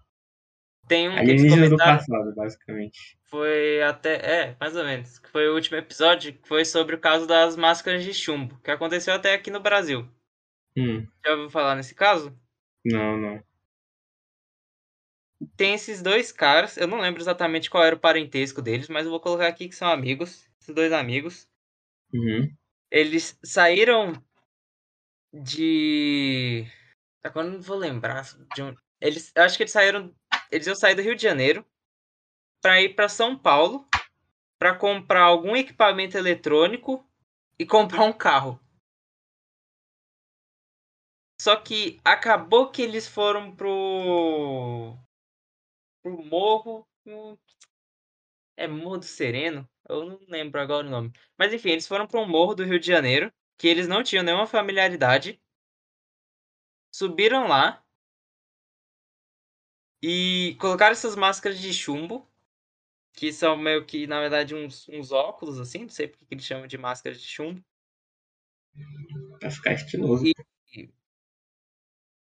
[0.88, 3.18] Tem um Alienígenas do passado, basicamente.
[3.30, 4.14] foi até.
[4.16, 5.20] É, mais ou menos.
[5.30, 9.14] Foi o último episódio, que foi sobre o caso das máscaras de chumbo, que aconteceu
[9.14, 10.08] até aqui no Brasil.
[10.76, 12.34] Hum, Já ouviu falar nesse caso?
[12.84, 13.42] não, não.
[15.56, 19.10] Tem esses dois caras, eu não lembro exatamente qual era o parentesco deles, mas eu
[19.10, 20.48] vou colocar aqui que são amigos.
[20.60, 21.46] Esses dois amigos.
[22.12, 22.48] Uhum.
[22.90, 24.12] Eles saíram
[25.32, 26.66] de.
[27.22, 28.22] Agora não vou lembrar
[28.54, 28.76] de.
[29.00, 30.14] Eles, acho que eles saíram.
[30.50, 31.64] Eles iam sair do Rio de Janeiro
[32.62, 33.86] para ir para São Paulo
[34.58, 37.06] para comprar algum equipamento eletrônico
[37.58, 38.60] e comprar um carro.
[41.40, 44.96] Só que acabou que eles foram pro
[46.02, 46.86] pro morro.
[47.06, 47.36] hum,
[48.56, 49.68] É Morro do Sereno?
[49.88, 51.12] Eu não lembro agora o nome.
[51.38, 54.24] Mas enfim, eles foram para um morro do Rio de Janeiro, que eles não tinham
[54.24, 55.40] nenhuma familiaridade.
[56.90, 57.82] Subiram lá
[60.02, 62.28] e colocaram essas máscaras de chumbo,
[63.14, 66.44] que são meio que, na verdade, uns, uns óculos, assim, não sei porque que eles
[66.46, 67.64] chamam de máscaras de chumbo.
[69.40, 70.24] Pra ficar estiloso.
[70.26, 70.34] E-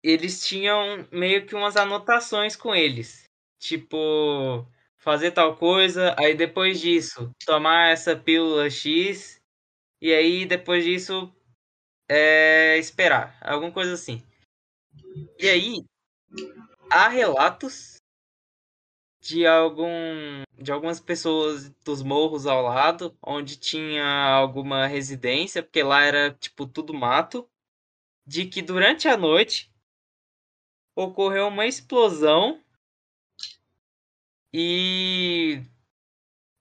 [0.03, 3.23] Eles tinham meio que umas anotações com eles.
[3.59, 4.65] Tipo,
[4.97, 9.36] fazer tal coisa, aí depois disso, tomar essa pílula X,
[10.01, 11.33] e aí depois disso,
[12.09, 13.37] é, esperar.
[13.41, 14.23] Alguma coisa assim.
[15.39, 15.85] E aí,
[16.89, 17.97] há relatos
[19.19, 26.01] de algum de algumas pessoas dos morros ao lado, onde tinha alguma residência, porque lá
[26.03, 27.47] era tipo tudo mato,
[28.25, 29.71] de que durante a noite
[30.95, 32.63] ocorreu uma explosão
[34.53, 35.61] e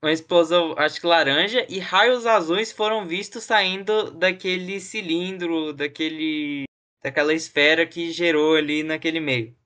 [0.02, 6.64] uma explosão, acho que laranja, e raios azuis foram vistos saindo daquele cilindro, daquele
[7.02, 9.56] daquela esfera que gerou ali naquele meio.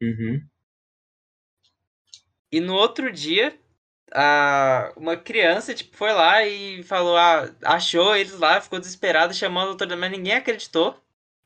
[0.00, 0.40] Uhum.
[2.52, 3.58] E no outro dia,
[4.12, 9.68] a, uma criança tipo, foi lá e falou, ah, achou eles lá, ficou desesperado, chamando
[9.68, 10.96] a autoridade, mas ninguém acreditou.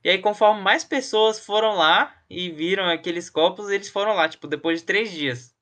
[0.05, 4.47] E aí, conforme mais pessoas foram lá e viram aqueles copos, eles foram lá, tipo,
[4.47, 5.56] depois de três dias.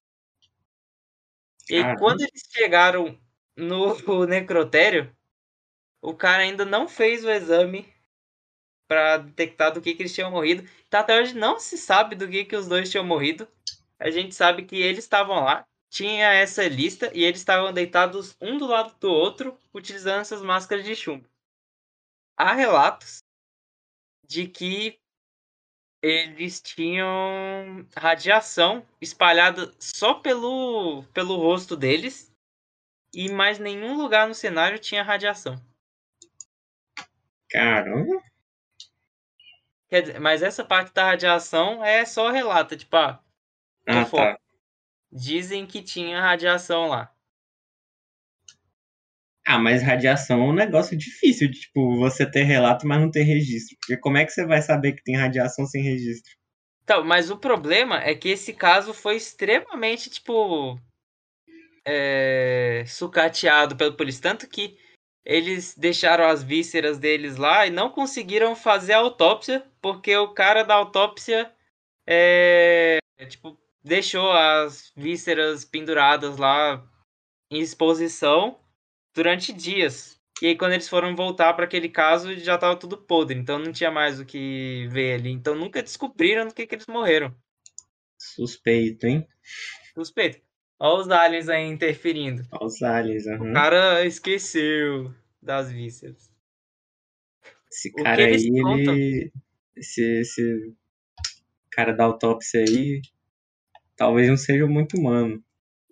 [1.69, 1.99] E Caramba.
[1.99, 3.19] quando eles chegaram
[3.57, 3.95] no
[4.27, 5.15] necrotério,
[6.03, 7.93] o cara ainda não fez o exame
[8.87, 10.69] para detectar do que, que eles tinham morrido.
[10.87, 13.49] Então, até hoje não se sabe do que, que os dois tinham morrido.
[13.99, 18.59] A gente sabe que eles estavam lá, tinha essa lista e eles estavam deitados um
[18.59, 21.29] do lado do outro, utilizando essas máscaras de chumbo.
[22.37, 23.23] Há relatos
[24.29, 24.99] de que
[26.05, 32.31] eles tinham radiação espalhada só pelo, pelo rosto deles
[33.15, 35.57] e mais nenhum lugar no cenário tinha radiação.
[37.49, 38.21] Caramba.
[39.89, 43.23] Quer dizer, mas essa parte da radiação é só relata, tipo, ah,
[43.87, 44.39] Ah, tá.
[45.13, 47.14] dizem que tinha radiação lá.
[49.47, 53.77] Ah, mas radiação é um negócio difícil, tipo, você ter relato, mas não ter registro.
[53.79, 56.33] Porque como é que você vai saber que tem radiação sem registro?
[56.83, 60.79] Então, mas o problema é que esse caso foi extremamente, tipo,
[61.85, 64.23] é, sucateado pela polícia.
[64.23, 64.79] Tanto que
[65.25, 70.63] eles deixaram as vísceras deles lá e não conseguiram fazer a autópsia, porque o cara
[70.63, 71.53] da autópsia,
[72.07, 76.83] é, tipo, deixou as vísceras penduradas lá
[77.51, 78.64] em exposição
[79.15, 80.21] durante dias.
[80.43, 83.73] E aí, quando eles foram voltar para aquele caso, já tava tudo podre, então não
[83.73, 85.31] tinha mais o que ver ali.
[85.31, 87.35] Então nunca descobriram do que, que eles morreram.
[88.19, 89.27] Suspeito, hein?
[89.95, 90.41] Suspeito.
[90.79, 92.43] Olha os aliens aí interferindo.
[92.61, 93.53] Os aliens, O aham.
[93.53, 96.29] cara esqueceu das vísceras.
[97.71, 98.95] Esse o cara aí, contam?
[98.95, 99.33] ele.
[99.77, 100.75] Esse, esse
[101.71, 103.01] cara da autópsia aí,
[103.97, 105.43] talvez não seja muito humano.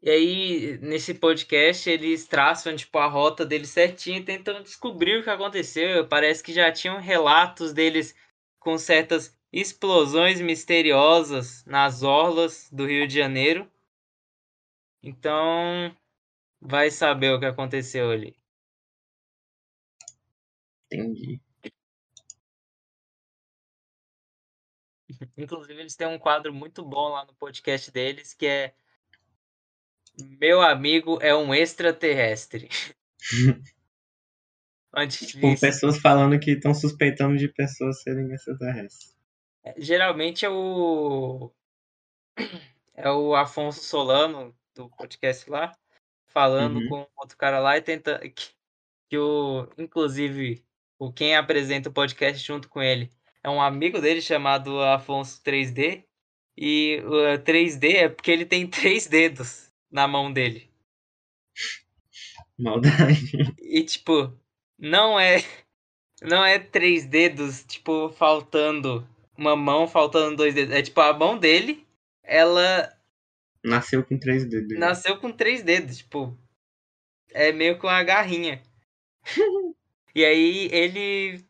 [0.02, 5.22] E aí, nesse podcast, eles traçam tipo, a rota deles certinho e tentam descobrir o
[5.22, 6.06] que aconteceu.
[6.08, 8.14] Parece que já tinham relatos deles
[8.58, 13.70] com certas explosões misteriosas nas orlas do Rio de Janeiro.
[15.02, 15.94] Então,
[16.60, 18.36] vai saber o que aconteceu ali.
[20.90, 21.40] Entendi.
[25.36, 28.74] Inclusive, eles têm um quadro muito bom lá no podcast deles que é
[30.20, 32.68] Meu amigo é um extraterrestre.
[34.94, 39.16] Onde Tipo, diz- pessoas falando que estão suspeitando de pessoas serem extraterrestres.
[39.78, 41.50] geralmente é o
[42.94, 45.72] é o Afonso Solano do podcast lá
[46.26, 46.88] falando Uhum.
[46.88, 48.50] com outro cara lá e tenta que,
[49.08, 50.62] que o inclusive
[50.98, 53.10] o quem apresenta o podcast junto com ele
[53.42, 56.04] é um amigo dele chamado Afonso 3D
[56.56, 60.68] e o 3D é porque ele tem três dedos na mão dele.
[62.58, 63.54] Maldade.
[63.60, 64.32] E tipo,
[64.78, 65.44] não é
[66.22, 70.74] não é três dedos, tipo, faltando uma mão, faltando dois dedos.
[70.74, 71.86] É tipo a mão dele,
[72.22, 72.90] ela
[73.64, 74.78] Nasceu com três dedos.
[74.78, 76.36] nasceu com três dedos, tipo,
[77.30, 78.62] é meio com uma garrinha.
[80.14, 81.44] e aí ele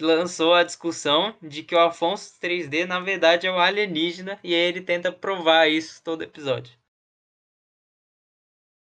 [0.00, 4.60] lançou a discussão de que o Afonso 3D na verdade é um alienígena e aí
[4.60, 6.72] ele tenta provar isso todo episódio.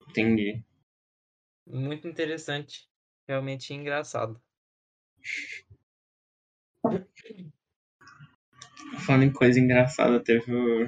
[0.10, 0.64] Entendi.
[1.68, 2.88] Muito interessante,
[3.28, 4.42] realmente engraçado.
[9.06, 10.88] Falando em coisa engraçada, teve, o-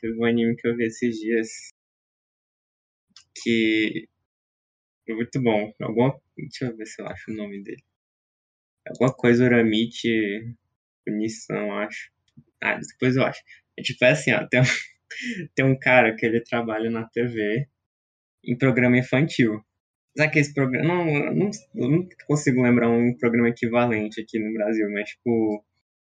[0.00, 1.48] teve um anime que eu vi esses dias
[3.34, 4.06] que
[5.08, 5.72] é muito bom.
[5.82, 7.82] Alguma, deixa eu ver se eu acho o nome dele.
[8.86, 10.54] Alguma coisa Uramite
[11.04, 12.10] Punição, acho.
[12.62, 13.42] Ah, depois eu acho.
[13.78, 14.64] É tipo é assim, ó, tem, um-
[15.54, 17.68] tem um cara que ele trabalha na TV
[18.44, 19.60] em programa infantil.
[20.16, 20.86] Sabe que esse programa.
[20.86, 25.64] Não, eu não, eu não consigo lembrar um programa equivalente aqui no Brasil, mas tipo.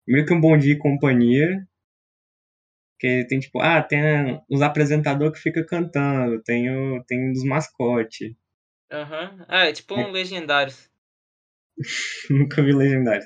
[0.07, 1.65] Meio que um bom dia e companhia.
[2.99, 4.01] Que tem tipo, ah, tem
[4.49, 8.33] os apresentadores que fica cantando, tem, o, tem dos mascotes.
[8.91, 9.45] Aham.
[9.47, 10.89] Ah, é tipo um Legendários.
[12.29, 13.25] Nunca vi legendário.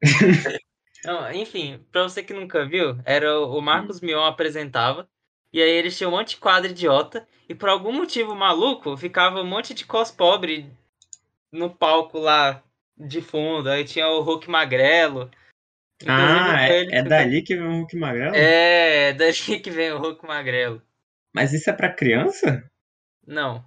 [1.04, 5.08] Não, enfim, pra você que nunca viu, era o o Marcos Mion apresentava,
[5.52, 9.40] e aí eles tinham um monte de quadro idiota, e por algum motivo maluco, ficava
[9.40, 10.70] um monte de cos pobre
[11.50, 12.62] no palco lá
[12.96, 15.30] de fundo, aí tinha o Hulk Magrelo.
[16.06, 18.34] Ah, é, ele é dali que vem o Hulk Magrelo?
[18.36, 20.82] É, é dali que vem o Hulk Magrelo.
[21.32, 22.68] Mas isso é pra criança?
[23.26, 23.64] Não.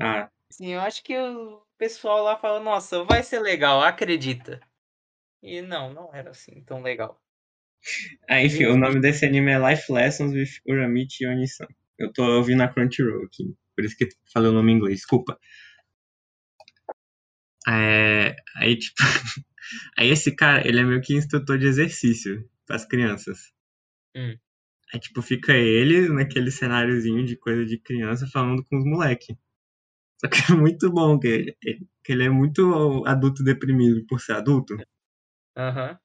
[0.00, 4.60] Ah, Sim, eu acho que o pessoal lá fala, nossa, vai ser legal, acredita.
[5.42, 7.20] E não, não era assim tão legal.
[8.28, 11.66] Ah enfim, o nome desse anime é Life Lessons with Uramichi Onisan.
[11.98, 13.44] Eu tô ouvindo a Crunchyroll aqui,
[13.74, 15.38] por isso que falei o nome em inglês, desculpa.
[17.66, 18.96] É, aí, tipo,
[19.96, 23.52] aí esse cara, ele é meio que instrutor de exercício pras crianças.
[24.16, 24.36] Hum.
[24.92, 29.36] Aí, tipo, fica ele naquele cenáriozinho de coisa de criança falando com os moleque.
[30.20, 31.56] Só que é muito bom, que ele,
[32.02, 34.76] que ele é muito adulto deprimido por ser adulto.
[35.56, 35.98] Aham.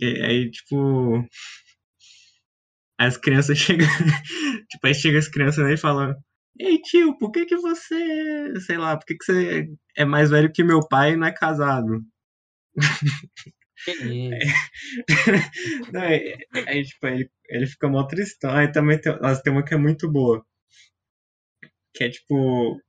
[0.00, 1.24] E aí, tipo.
[2.98, 3.86] As crianças chegam.
[4.70, 6.14] tipo, aí chega as crianças né, e falam:
[6.58, 8.60] Ei, tio, por que que você.
[8.60, 11.32] Sei lá, por que que você é mais velho que meu pai e não é
[11.32, 12.02] casado?
[15.92, 18.50] Não, aí, aí, tipo, ele, ele fica mó tristão.
[18.54, 20.44] Aí também tem, nossa, tem uma que é muito boa.
[21.94, 22.80] Que é tipo.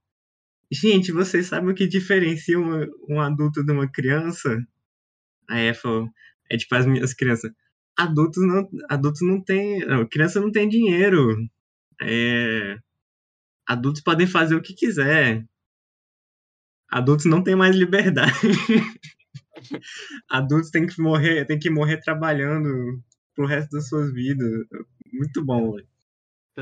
[0.72, 4.58] Gente, vocês sabem o que diferencia uma- um adulto de uma criança?
[5.50, 6.08] Aí é, falou,
[6.52, 7.50] é tipo as minhas crianças.
[7.96, 9.80] Adultos não, adultos não tem.
[9.86, 11.36] Não, criança não tem dinheiro.
[12.00, 12.78] É,
[13.66, 15.44] adultos podem fazer o que quiser.
[16.90, 18.32] Adultos não têm mais liberdade.
[20.28, 23.02] adultos têm que morrer, têm que morrer trabalhando
[23.34, 24.66] pro resto das suas vidas.
[25.12, 25.88] Muito bom, velho.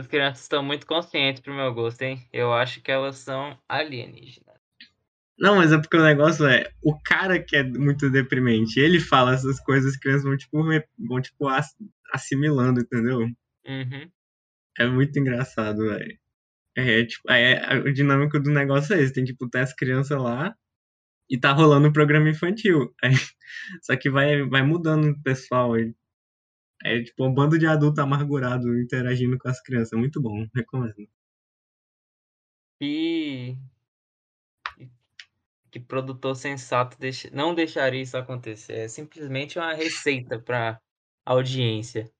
[0.09, 2.25] Crianças estão muito conscientes pro meu gosto, hein?
[2.33, 4.50] Eu acho que elas são alienígenas.
[5.41, 9.33] Não, mas é porque o negócio é, o cara que é muito deprimente, ele fala
[9.35, 10.63] essas coisas, as crianças vão tipo,
[11.09, 11.75] vão, tipo ass-
[12.13, 13.21] assimilando, entendeu?
[13.67, 14.11] Uhum.
[14.79, 16.19] É muito engraçado, velho.
[16.77, 20.19] É, tipo, aí é, a dinâmica do negócio é esse, tem tipo, tem as crianças
[20.21, 20.55] lá
[21.31, 22.95] e tá rolando um programa infantil.
[23.05, 23.15] Aí,
[23.83, 25.95] só que vai, vai mudando o pessoal aí.
[26.85, 29.99] É tipo um bando de adulto amargurado interagindo com as crianças.
[29.99, 31.09] Muito bom, recomendo.
[32.81, 33.57] E.
[35.71, 36.97] Que produtor sensato
[37.33, 38.73] não deixaria isso acontecer.
[38.73, 40.81] É simplesmente uma receita pra
[41.25, 42.11] audiência.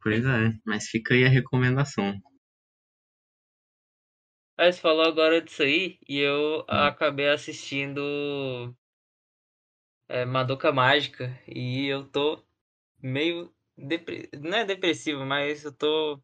[0.00, 2.20] Pois é, mas fica aí a recomendação.
[4.56, 8.00] Aí você falou agora disso aí e eu acabei assistindo
[10.08, 12.44] é, Madoka Mágica e eu tô
[13.00, 13.54] meio.
[13.76, 14.28] Depre...
[14.38, 16.22] Não é depressivo, mas eu tô.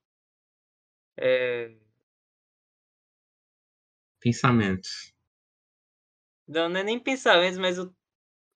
[1.17, 1.75] É...
[4.21, 5.18] Pensamentos.
[6.49, 7.93] Não, não é nem pensamentos, mas eu.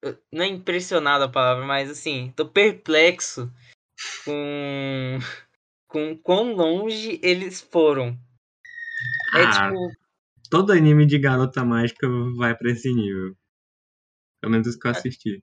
[0.03, 3.53] eu- Não é impressionado a palavra, mas assim, tô perplexo
[4.25, 5.19] com,
[5.89, 8.19] com quão longe eles foram.
[9.35, 9.93] É Ah, tipo,
[10.51, 13.37] todo anime de garota mágica vai pra esse nível.
[14.41, 15.43] Pelo menos os que eu assisti.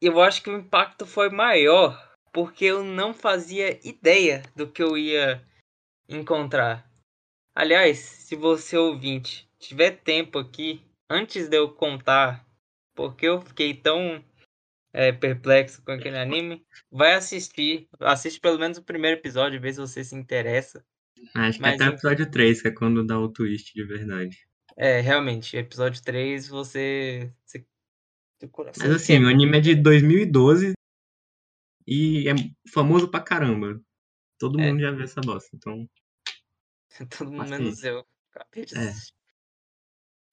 [0.00, 4.96] eu acho que o impacto foi maior porque eu não fazia ideia do que eu
[4.96, 5.44] ia
[6.08, 6.88] encontrar.
[7.54, 12.46] Aliás, se você ouvinte tiver tempo aqui, antes de eu contar
[12.94, 14.24] porque eu fiquei tão
[14.92, 19.80] é, perplexo com aquele anime, vai assistir, assiste pelo menos o primeiro episódio, vê se
[19.80, 20.84] você se interessa.
[21.34, 24.36] Acho que Mas até o episódio 3, que é quando dá o twist de verdade.
[24.76, 27.32] É, realmente, episódio 3, você.
[27.44, 27.64] você
[28.78, 29.30] Mas assim, o quebra.
[29.30, 30.72] anime é de 2012
[31.86, 32.34] e é
[32.72, 33.80] famoso pra caramba.
[34.38, 34.70] Todo É.
[34.70, 35.88] mundo já viu essa bosta, então,
[37.18, 38.06] Todo mundo menos eu.
[38.32, 38.78] Acabei de É.
[38.78, 39.17] assistir.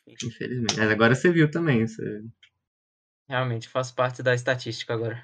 [0.08, 0.78] Infelizmente.
[0.78, 2.24] Mas agora você viu também, você...
[3.28, 5.24] Realmente, faço parte da estatística agora.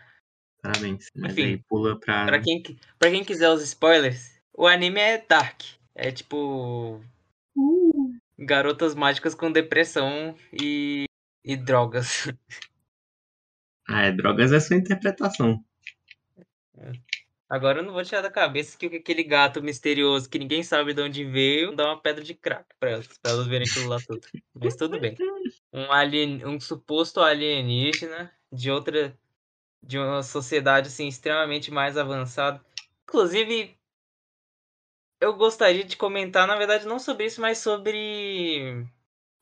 [0.62, 1.10] parabéns.
[1.16, 2.26] Mas Enfim, aí pula pra.
[2.26, 2.64] Pra quem,
[2.98, 5.62] pra quem quiser os spoilers, o anime é dark.
[5.94, 7.02] É tipo.
[8.40, 11.06] Garotas mágicas com depressão e,
[11.44, 12.28] e drogas.
[13.90, 15.62] Ah, é, drogas é sua interpretação.
[17.52, 21.02] Agora eu não vou tirar da cabeça que aquele gato misterioso que ninguém sabe de
[21.02, 24.22] onde veio dá uma pedra de crack pra elas, pra elas verem aquilo lá tudo.
[24.56, 25.18] Mas tudo bem.
[25.74, 29.14] Um, alien, um suposto alienígena de outra.
[29.84, 32.64] de uma sociedade assim extremamente mais avançada.
[33.04, 33.76] Inclusive,
[35.20, 38.86] eu gostaria de comentar, na verdade, não sobre isso, mas sobre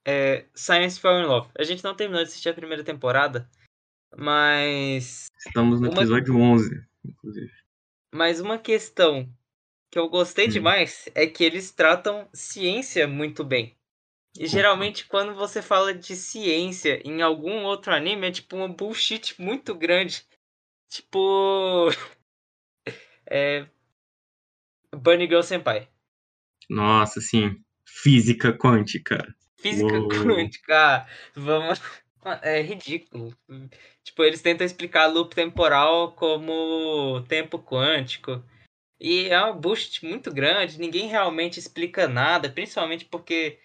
[0.08, 1.50] é, Science Fall in Love.
[1.60, 3.48] A gente não terminou de assistir a primeira temporada,
[4.18, 7.52] mas Estamos no Uma- episódio 11, inclusive.
[8.14, 9.30] Mas uma questão
[9.92, 10.50] que eu gostei Hum.
[10.50, 13.76] demais é que eles tratam ciência muito bem.
[14.38, 19.36] E geralmente quando você fala de ciência em algum outro anime é tipo uma bullshit
[19.42, 20.26] muito grande.
[20.90, 21.88] Tipo.
[23.32, 23.68] É.
[24.92, 25.88] Bunny Girl Senpai.
[26.70, 27.56] Nossa, assim,
[27.86, 29.24] física quântica.
[29.58, 30.10] Física Uou.
[30.10, 31.08] quântica.
[31.36, 31.80] Vamos.
[32.42, 33.34] É ridículo.
[34.04, 38.44] Tipo, eles tentam explicar loop temporal como tempo quântico.
[39.00, 43.58] E é uma bullshit muito grande, ninguém realmente explica nada, principalmente porque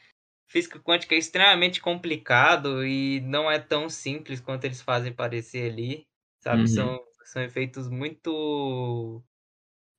[0.46, 6.07] física quântica é extremamente complicado e não é tão simples quanto eles fazem parecer ali,
[6.38, 6.61] sabe?
[6.61, 6.66] Uhum.
[6.68, 9.20] São, são efeitos muito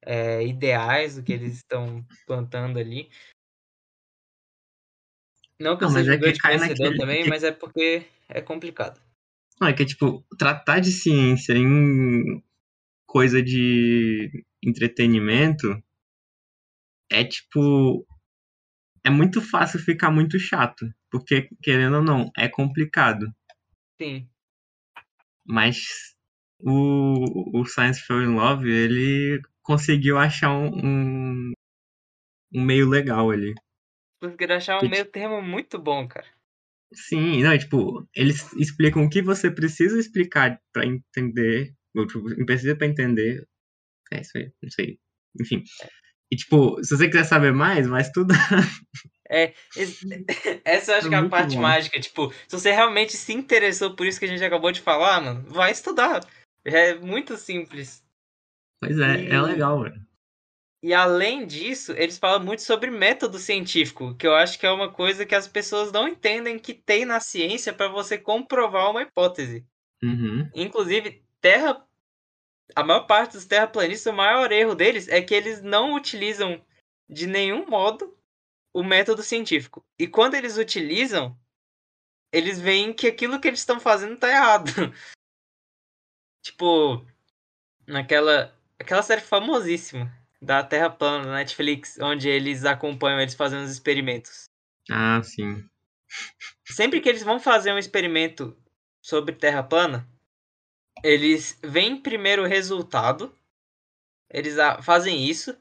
[0.02, 3.10] é, ideais do que eles estão plantando ali.
[5.60, 8.06] Não que eu Não, mas seja é que cai naquele- também, que- mas é porque
[8.28, 9.00] é complicado.
[9.60, 12.44] Não, é que, tipo, tratar de ciência em
[13.06, 15.82] coisa de entretenimento
[17.10, 18.06] é, tipo,
[19.04, 20.86] é muito fácil ficar muito chato.
[21.10, 23.28] Porque, querendo ou não, é complicado.
[24.02, 24.28] Sim,
[25.48, 26.16] Mas
[26.60, 31.52] o, o Science Fell in Love, ele conseguiu achar um, um,
[32.54, 33.54] um meio legal ali.
[34.20, 36.26] Porque achar um meio termo muito bom, cara.
[36.94, 42.24] Sim, não, é, tipo, eles explicam o que você precisa explicar pra entender, ou tipo,
[42.46, 43.46] precisa pra entender.
[44.14, 45.00] É isso aí, não sei.
[45.42, 45.64] Enfim.
[46.32, 48.38] E tipo, se você quiser saber mais, vai estudar.
[49.30, 50.00] É, es-
[50.64, 51.62] essa eu acho É que é a parte bom.
[51.64, 52.00] mágica.
[52.00, 55.42] Tipo, se você realmente se interessou por isso que a gente acabou de falar, mano,
[55.50, 56.26] vai estudar.
[56.64, 58.04] É muito simples.
[58.82, 60.05] Pois é, é E- legal, velho.
[60.86, 64.92] E além disso, eles falam muito sobre método científico, que eu acho que é uma
[64.92, 69.66] coisa que as pessoas não entendem que tem na ciência para você comprovar uma hipótese.
[70.04, 70.48] Uhum.
[70.54, 71.84] Inclusive, terra.
[72.76, 76.64] A maior parte dos terraplanistas, o maior erro deles é que eles não utilizam
[77.10, 78.16] de nenhum modo
[78.72, 79.84] o método científico.
[79.98, 81.36] E quando eles utilizam,
[82.32, 84.70] eles veem que aquilo que eles estão fazendo tá errado.
[86.46, 87.04] tipo,
[87.88, 93.72] naquela aquela série famosíssima da Terra plana da Netflix, onde eles acompanham eles fazendo os
[93.72, 94.46] experimentos.
[94.90, 95.68] Ah, sim.
[96.66, 98.56] Sempre que eles vão fazer um experimento
[99.02, 100.08] sobre Terra plana,
[101.04, 103.34] eles veem primeiro o resultado,
[104.30, 105.56] eles ah, fazem isso,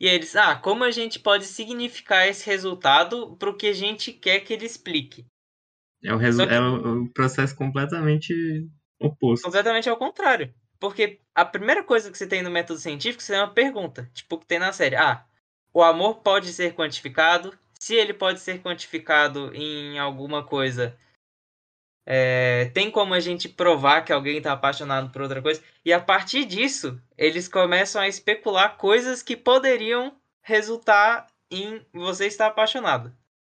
[0.00, 4.12] e eles, ah, como a gente pode significar esse resultado para o que a gente
[4.12, 5.26] quer que ele explique?
[6.04, 8.32] É o, resu- que- é o processo completamente
[9.00, 9.44] oposto.
[9.44, 10.54] Completamente ao contrário.
[10.80, 14.36] Porque a primeira coisa que você tem no método científico, você tem uma pergunta, tipo
[14.36, 14.96] o que tem na série.
[14.96, 15.24] Ah,
[15.72, 17.56] o amor pode ser quantificado?
[17.78, 20.96] Se ele pode ser quantificado em alguma coisa,
[22.10, 25.62] é, tem como a gente provar que alguém está apaixonado por outra coisa?
[25.84, 32.46] E a partir disso, eles começam a especular coisas que poderiam resultar em você estar
[32.46, 33.14] apaixonado.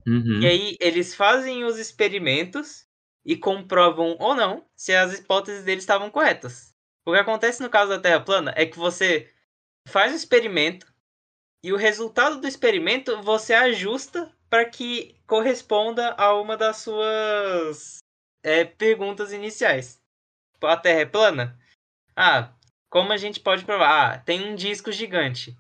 [0.08, 0.40] Uhum.
[0.42, 2.88] E aí eles fazem os experimentos
[3.24, 6.69] e comprovam ou não se as hipóteses deles estavam corretas.
[7.06, 9.34] O que acontece no caso da Terra plana é que você
[9.88, 10.92] faz o experimento
[11.64, 18.00] e o resultado do experimento você ajusta para que corresponda a uma das suas
[18.44, 20.02] é, perguntas iniciais.
[20.54, 21.60] Tipo, a Terra é plana?
[22.16, 22.54] Ah,
[22.90, 24.14] como a gente pode provar?
[24.14, 25.56] Ah, tem um disco gigante.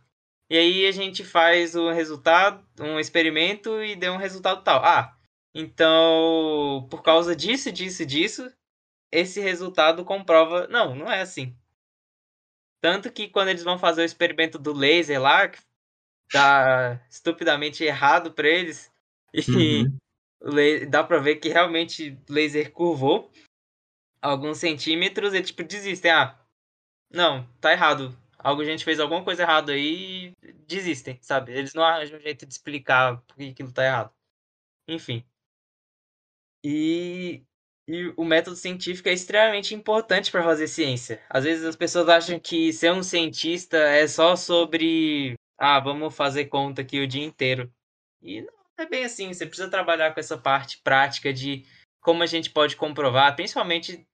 [0.50, 4.84] E aí a gente faz o resultado, um experimento e deu um resultado tal.
[4.84, 5.16] Ah,
[5.54, 8.52] então por causa disso, disso, disso,
[9.12, 10.68] esse resultado comprova.
[10.68, 11.56] Não, não é assim.
[12.82, 15.60] Tanto que quando eles vão fazer o experimento do laser lá, que
[16.32, 18.92] tá estupidamente errado para eles,
[19.34, 19.84] e
[20.42, 20.90] uhum.
[20.90, 23.32] dá pra ver que realmente o laser curvou
[24.22, 26.12] alguns centímetros e tipo desistem.
[26.12, 26.40] Ah,
[27.12, 28.18] não, tá errado.
[28.38, 31.52] Algo a gente fez alguma coisa errada aí e desistem, sabe?
[31.52, 34.14] Eles não arranjam um jeito de explicar por que aquilo tá errado.
[34.88, 35.26] Enfim.
[36.64, 37.44] E,
[37.90, 41.20] e o método científico é extremamente importante para fazer ciência.
[41.28, 45.34] Às vezes as pessoas acham que ser um cientista é só sobre.
[45.58, 47.74] Ah, vamos fazer conta aqui o dia inteiro.
[48.22, 49.34] E não é bem assim.
[49.34, 51.66] Você precisa trabalhar com essa parte prática de
[52.00, 54.08] como a gente pode comprovar, principalmente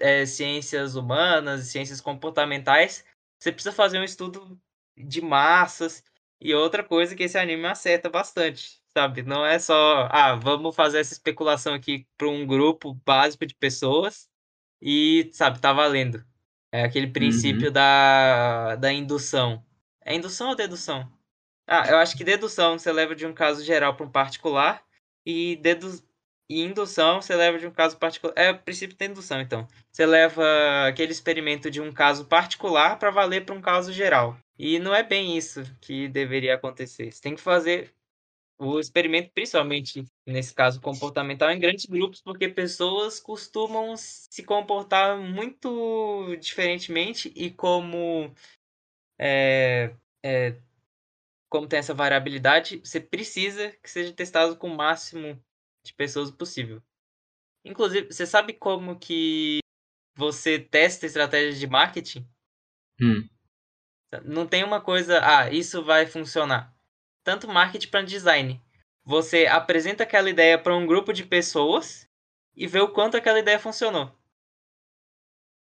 [0.00, 3.04] é, ciências humanas, ciências comportamentais,
[3.38, 4.60] você precisa fazer um estudo
[4.96, 6.02] de massas.
[6.40, 9.22] E outra coisa que esse anime acerta bastante, sabe?
[9.22, 14.26] Não é só, ah, vamos fazer essa especulação aqui para um grupo básico de pessoas
[14.80, 16.24] e, sabe, tá valendo.
[16.72, 17.72] É aquele princípio uhum.
[17.74, 19.62] da, da indução.
[20.02, 21.06] É indução ou dedução?
[21.66, 24.82] Ah, eu acho que dedução você leva de um caso geral para um particular
[25.26, 25.92] e dedu
[26.48, 28.32] e indução você leva de um caso particular.
[28.34, 29.68] É o princípio da indução, então.
[29.92, 30.42] Você leva
[30.88, 34.38] aquele experimento de um caso particular para valer para um caso geral.
[34.58, 37.12] E não é bem isso que deveria acontecer.
[37.12, 37.92] Você tem que fazer
[38.58, 46.34] o experimento, principalmente nesse caso comportamental, em grandes grupos, porque pessoas costumam se comportar muito
[46.40, 48.32] diferentemente e como
[49.18, 49.94] é,
[50.24, 50.56] é,
[51.48, 55.42] como tem essa variabilidade, você precisa que seja testado com o máximo
[55.84, 56.82] de pessoas possível.
[57.64, 59.60] Inclusive, você sabe como que
[60.16, 62.28] você testa estratégias de marketing?
[63.00, 63.28] Hum.
[64.24, 66.75] Não tem uma coisa, ah, isso vai funcionar.
[67.26, 68.62] Tanto marketing para design.
[69.04, 72.08] Você apresenta aquela ideia para um grupo de pessoas
[72.54, 74.16] e vê o quanto aquela ideia funcionou.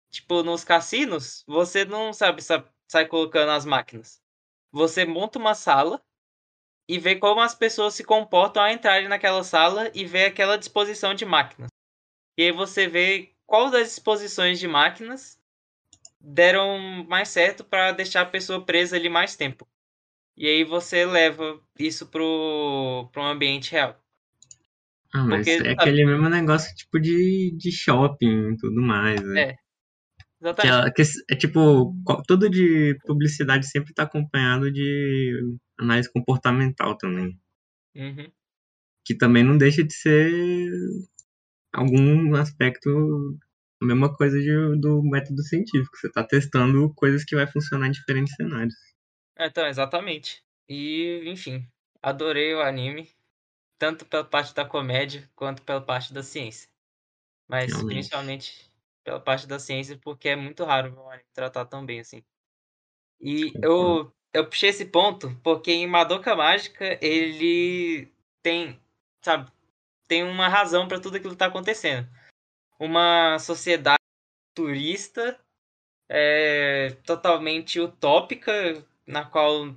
[0.09, 4.21] Tipo, nos cassinos, você não sabe, sabe sai colocando as máquinas.
[4.71, 6.01] Você monta uma sala
[6.87, 11.13] e ver como as pessoas se comportam ao entrarem naquela sala e ver aquela disposição
[11.13, 11.69] de máquinas.
[12.37, 15.37] E aí você vê qual das disposições de máquinas
[16.21, 19.67] deram mais certo para deixar a pessoa presa ali mais tempo.
[20.39, 24.01] E aí você leva isso pro, pro um ambiente real.
[25.13, 29.21] Ah, mas Porque, é sabe, aquele mesmo negócio tipo de, de shopping e tudo mais.
[29.21, 29.41] Né?
[29.41, 29.55] É.
[30.41, 30.93] Exatamente.
[30.93, 31.93] Que é, que é, tipo,
[32.25, 37.37] tudo de publicidade sempre está acompanhado de análise comportamental também.
[37.93, 38.31] Uhum.
[39.05, 40.31] Que também não deixa de ser
[41.73, 43.37] algum aspecto
[43.81, 45.97] a mesma coisa de, do método científico.
[45.97, 48.75] Você está testando coisas que vai funcionar em diferentes cenários.
[49.39, 50.43] Então, exatamente.
[50.67, 51.65] E, enfim,
[52.01, 53.09] adorei o anime.
[53.79, 56.69] Tanto pela parte da comédia quanto pela parte da ciência.
[57.47, 57.95] Mas Realmente.
[57.95, 58.71] principalmente
[59.03, 62.23] pela parte da ciência, porque é muito raro um anime tratar tão bem assim.
[63.21, 68.79] E eu, eu puxei esse ponto porque em Madoka Mágica ele tem,
[69.21, 69.51] sabe,
[70.07, 72.09] tem uma razão para tudo aquilo que tá acontecendo.
[72.79, 73.99] Uma sociedade
[74.55, 75.39] turista
[76.09, 79.75] é, totalmente utópica, na qual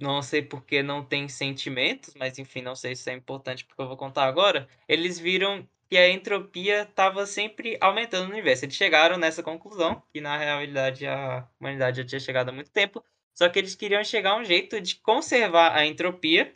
[0.00, 3.86] não sei porque não tem sentimentos, mas enfim, não sei se é importante porque eu
[3.86, 4.66] vou contar agora.
[4.88, 8.64] Eles viram que a entropia estava sempre aumentando no universo.
[8.64, 13.04] Eles chegaram nessa conclusão, que na realidade a humanidade já tinha chegado há muito tempo,
[13.34, 16.54] só que eles queriam chegar a um jeito de conservar a entropia,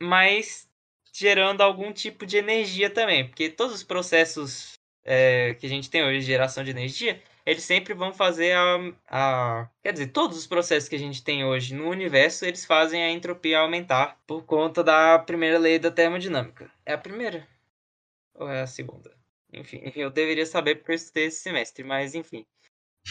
[0.00, 0.68] mas
[1.12, 6.02] gerando algum tipo de energia também, porque todos os processos é, que a gente tem
[6.02, 8.76] hoje de geração de energia, eles sempre vão fazer a,
[9.08, 9.70] a.
[9.82, 13.10] Quer dizer, todos os processos que a gente tem hoje no universo, eles fazem a
[13.10, 16.70] entropia aumentar por conta da primeira lei da termodinâmica.
[16.84, 17.48] É a primeira?
[18.34, 19.16] Ou é a segunda?
[19.50, 22.44] Enfim, eu deveria saber porque eu estudei esse semestre, mas enfim.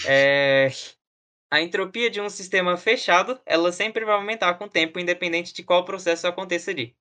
[0.06, 0.70] É...
[1.50, 5.64] A entropia de um sistema fechado, ela sempre vai aumentar com o tempo, independente de
[5.64, 6.96] qual processo aconteça ali.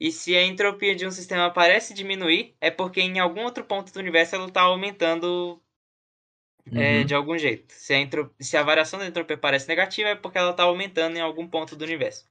[0.00, 3.92] E se a entropia de um sistema parece diminuir, é porque em algum outro ponto
[3.92, 5.62] do universo ela está aumentando
[6.70, 6.80] uhum.
[6.80, 7.72] é, de algum jeito.
[7.72, 7.98] Se a,
[8.40, 11.76] se a variação da entropia parece negativa, é porque ela está aumentando em algum ponto
[11.76, 12.26] do universo.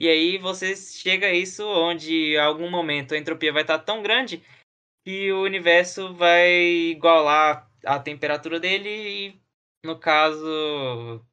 [0.00, 3.84] E aí você chega a isso onde, em algum momento, a entropia vai estar tá
[3.84, 4.42] tão grande
[5.04, 6.50] que o universo vai
[6.90, 9.40] igualar a temperatura dele e,
[9.84, 11.24] no caso,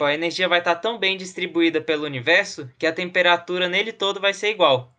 [0.00, 4.34] a energia vai estar tão bem distribuída pelo universo que a temperatura nele todo vai
[4.34, 4.93] ser igual.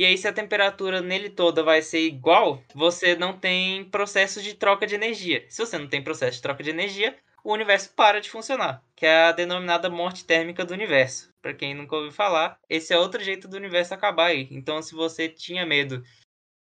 [0.00, 4.54] E aí, se a temperatura nele toda vai ser igual, você não tem processo de
[4.54, 5.44] troca de energia.
[5.50, 9.04] Se você não tem processo de troca de energia, o universo para de funcionar, que
[9.04, 11.30] é a denominada morte térmica do universo.
[11.42, 14.48] Para quem nunca ouviu falar, esse é outro jeito do universo acabar aí.
[14.50, 16.02] Então, se você tinha medo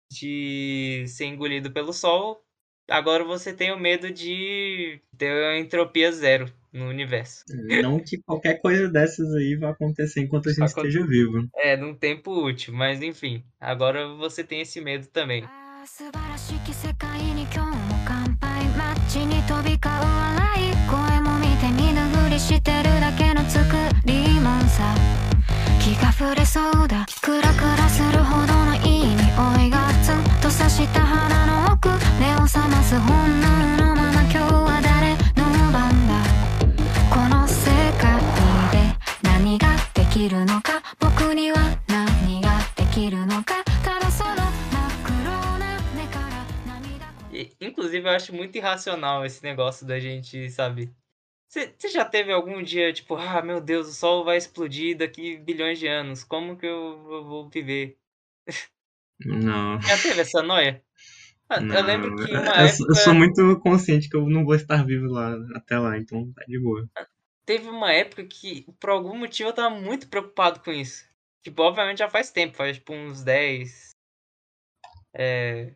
[0.10, 2.42] de ser engolido pelo Sol,
[2.91, 7.45] agora você tem o medo de ter uma entropia zero no universo.
[7.83, 11.49] Não que qualquer coisa dessas aí vá acontecer enquanto a gente Aconte- esteja vivo.
[11.57, 15.45] É, num tempo útil, mas enfim, agora você tem esse medo também.
[15.87, 23.65] 素晴らしき世界に今日も乾杯街に飛び交う笑い声も見て見ぬふりしてるだけの作
[24.05, 24.95] りもんさ
[25.83, 28.54] 気が触れそうだクラクラするほどのいい匂いがツン
[30.45, 31.89] とさした鼻の奥
[32.19, 36.23] 目を覚ます本能のまま今日は誰の番だ
[37.09, 38.21] この世界
[38.73, 44.51] で何ができるのか僕には何ができるのかただその真っ
[45.05, 50.91] 黒な目から涙 E, inclusive, eu acho muito irracional esse negócio da gente, sabe?
[51.49, 55.81] Você já teve algum dia, tipo, ah, meu Deus, o Sol vai explodir daqui bilhões
[55.81, 57.97] de anos, como que eu, eu vou viver?
[59.20, 59.82] Não.
[59.82, 60.84] Já teve essa noia?
[61.50, 61.76] Ah, não.
[61.76, 62.96] Eu lembro que uma eu, sou- eu época.
[62.96, 66.60] sou muito consciente que eu não vou estar vivo lá até lá, então tá de
[66.60, 66.88] boa.
[67.46, 71.08] Teve uma época que, por algum motivo, eu tava muito preocupado com isso.
[71.44, 73.96] Tipo, obviamente já faz tempo, faz tipo uns 10,
[75.14, 75.74] é,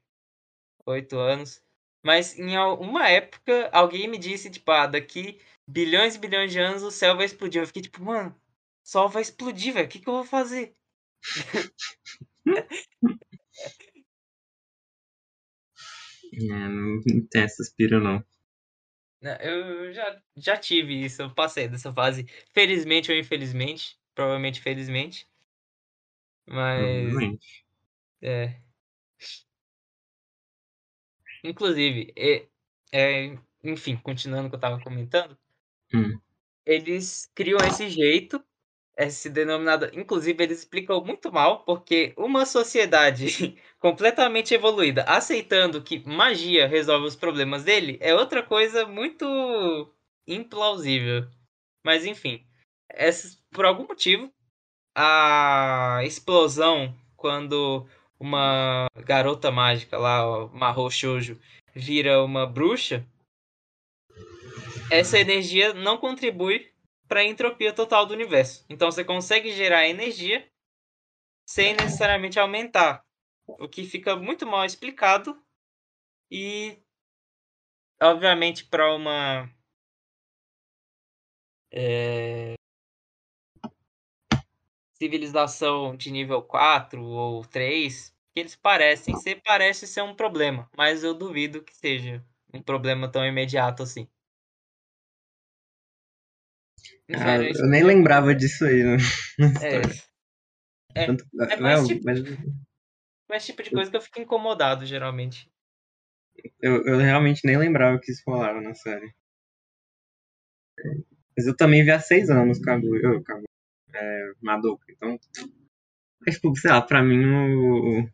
[0.85, 1.61] 8 anos.
[2.03, 6.81] Mas em uma época, alguém me disse, tipo, ah, daqui bilhões e bilhões de anos
[6.83, 7.61] o céu vai explodir.
[7.61, 10.73] Eu fiquei tipo, mano, o sol vai explodir, velho, o que, que eu vou fazer?
[16.33, 18.23] É, não, não tem essas pira, não.
[19.21, 25.27] Né, Eu já, já tive isso, eu passei dessa fase, felizmente ou infelizmente, provavelmente felizmente.
[26.47, 27.63] Mas, Provavelmente.
[28.21, 28.61] é.
[31.43, 32.47] Inclusive, é,
[32.91, 35.37] é, enfim, continuando o que eu tava comentando,
[35.93, 36.21] Hum.
[36.65, 38.43] eles criam esse jeito,
[39.05, 39.89] esse denominado.
[39.93, 47.15] Inclusive, eles explicam muito mal, porque uma sociedade completamente evoluída aceitando que magia resolve os
[47.15, 49.25] problemas dele é outra coisa muito
[50.27, 51.27] implausível.
[51.85, 52.45] Mas enfim,
[52.89, 54.31] essas, por algum motivo,
[54.95, 57.87] a explosão quando
[58.19, 61.39] uma garota mágica lá, Mahou Shoujo,
[61.73, 63.05] vira uma bruxa,
[64.91, 66.69] essa energia não contribui
[67.09, 68.65] para a entropia total do universo.
[68.69, 70.47] Então você consegue gerar energia
[71.45, 73.03] sem necessariamente aumentar,
[73.47, 75.43] o que fica muito mal explicado
[76.31, 76.77] e
[78.01, 79.49] obviamente para uma
[81.71, 82.53] é,
[84.93, 91.03] civilização de nível 4 ou 3, que eles parecem ser, parece ser um problema, mas
[91.03, 94.07] eu duvido que seja um problema tão imediato assim.
[97.11, 98.97] Ah, Diferente- eu nem lembrava disso aí, né?
[100.95, 104.19] É, Tanto- é não, mais tipo- mas com esse tipo de coisa que eu fico
[104.19, 105.47] incomodado, geralmente.
[106.61, 109.13] eu, eu realmente nem lembrava que isso falava na série.
[111.37, 113.45] Mas eu também vi há seis anos Kaguya, eu, Kaguya,
[113.93, 115.19] é, Madoka, então...
[116.25, 118.09] Mas, tipo, sei lá, pra mim o...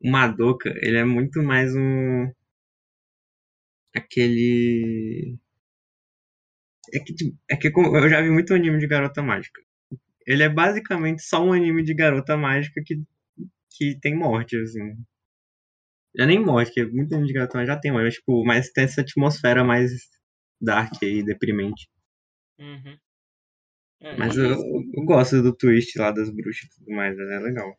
[0.00, 2.32] O Madoka, ele é muito mais um...
[3.94, 5.36] Aquele...
[6.92, 9.60] É que, tipo, é que eu já vi muito anime de garota mágica.
[10.26, 13.02] Ele é basicamente só um anime de garota mágica que,
[13.70, 14.94] que tem morte, assim.
[16.16, 18.70] Já nem morte, porque muito anime de garota mágica já tem morte, mas, tipo, mas
[18.70, 19.92] tem essa atmosfera mais
[20.60, 21.88] dark aí, deprimente.
[22.58, 22.98] Uhum.
[24.00, 24.50] É, Mas e eu,
[24.94, 27.74] eu gosto do twist lá das bruxas e tudo mais, é legal.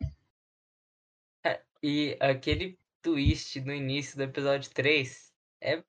[1.82, 5.82] E aquele twist no início do episódio 3 é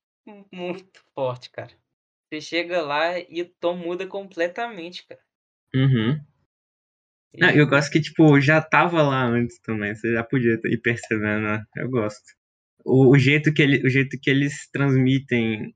[0.52, 1.72] muito forte, cara.
[2.30, 5.20] Você chega lá e o tom muda completamente, cara.
[5.74, 6.20] Uhum.
[7.34, 10.78] E- Não, eu gosto que, tipo, já tava lá antes também, você já podia ir
[10.80, 11.62] percebendo, né?
[11.76, 12.22] Eu gosto.
[12.84, 15.74] O, o jeito que ele, o jeito que eles transmitem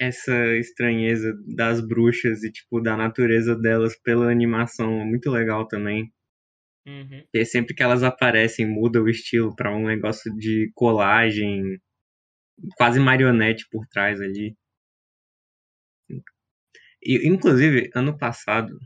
[0.00, 6.12] essa estranheza das bruxas e, tipo, da natureza delas pela animação é muito legal também.
[6.86, 7.26] Uhum.
[7.30, 11.78] Porque sempre que elas aparecem, muda o estilo pra um negócio de colagem,
[12.76, 14.56] quase marionete por trás ali.
[17.04, 18.78] E, inclusive, ano passado,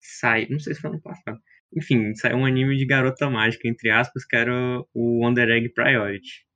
[0.00, 1.40] sai, não sei se foi ano passado,
[1.76, 4.52] enfim, saiu um anime de garota mágica, entre aspas, que era
[4.94, 6.46] o Wonder Egg Priority.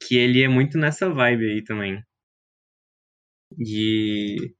[0.00, 2.00] Que ele é muito nessa vibe aí também.
[3.58, 4.54] De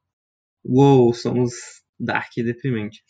[0.65, 1.55] Uou, somos
[2.01, 3.03] dark e deprimente.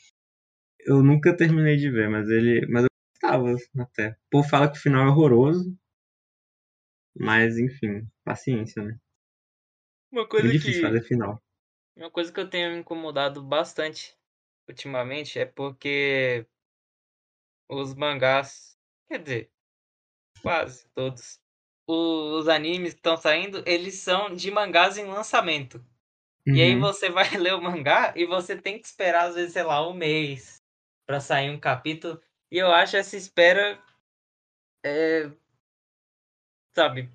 [0.86, 2.66] Eu nunca terminei de ver, mas ele.
[2.68, 4.10] Mas eu gostava até.
[4.12, 5.76] O povo fala que o final é horroroso.
[7.18, 8.96] Mas enfim, paciência, né?
[10.10, 10.80] Uma É coisa difícil que.
[10.80, 11.42] fazer final.
[11.96, 14.16] Uma coisa que eu tenho me incomodado bastante
[14.68, 16.46] ultimamente é porque
[17.68, 18.78] os mangás,
[19.08, 19.52] quer dizer,
[20.42, 21.40] quase todos,
[21.88, 25.84] os animes que estão saindo, eles são de mangás em lançamento.
[26.52, 26.80] E aí Uhum.
[26.80, 29.94] você vai ler o mangá e você tem que esperar, às vezes, sei lá, um
[29.94, 30.62] mês
[31.06, 32.20] pra sair um capítulo.
[32.52, 33.82] E eu acho essa espera.
[34.82, 35.30] É.
[36.74, 37.10] Sabe?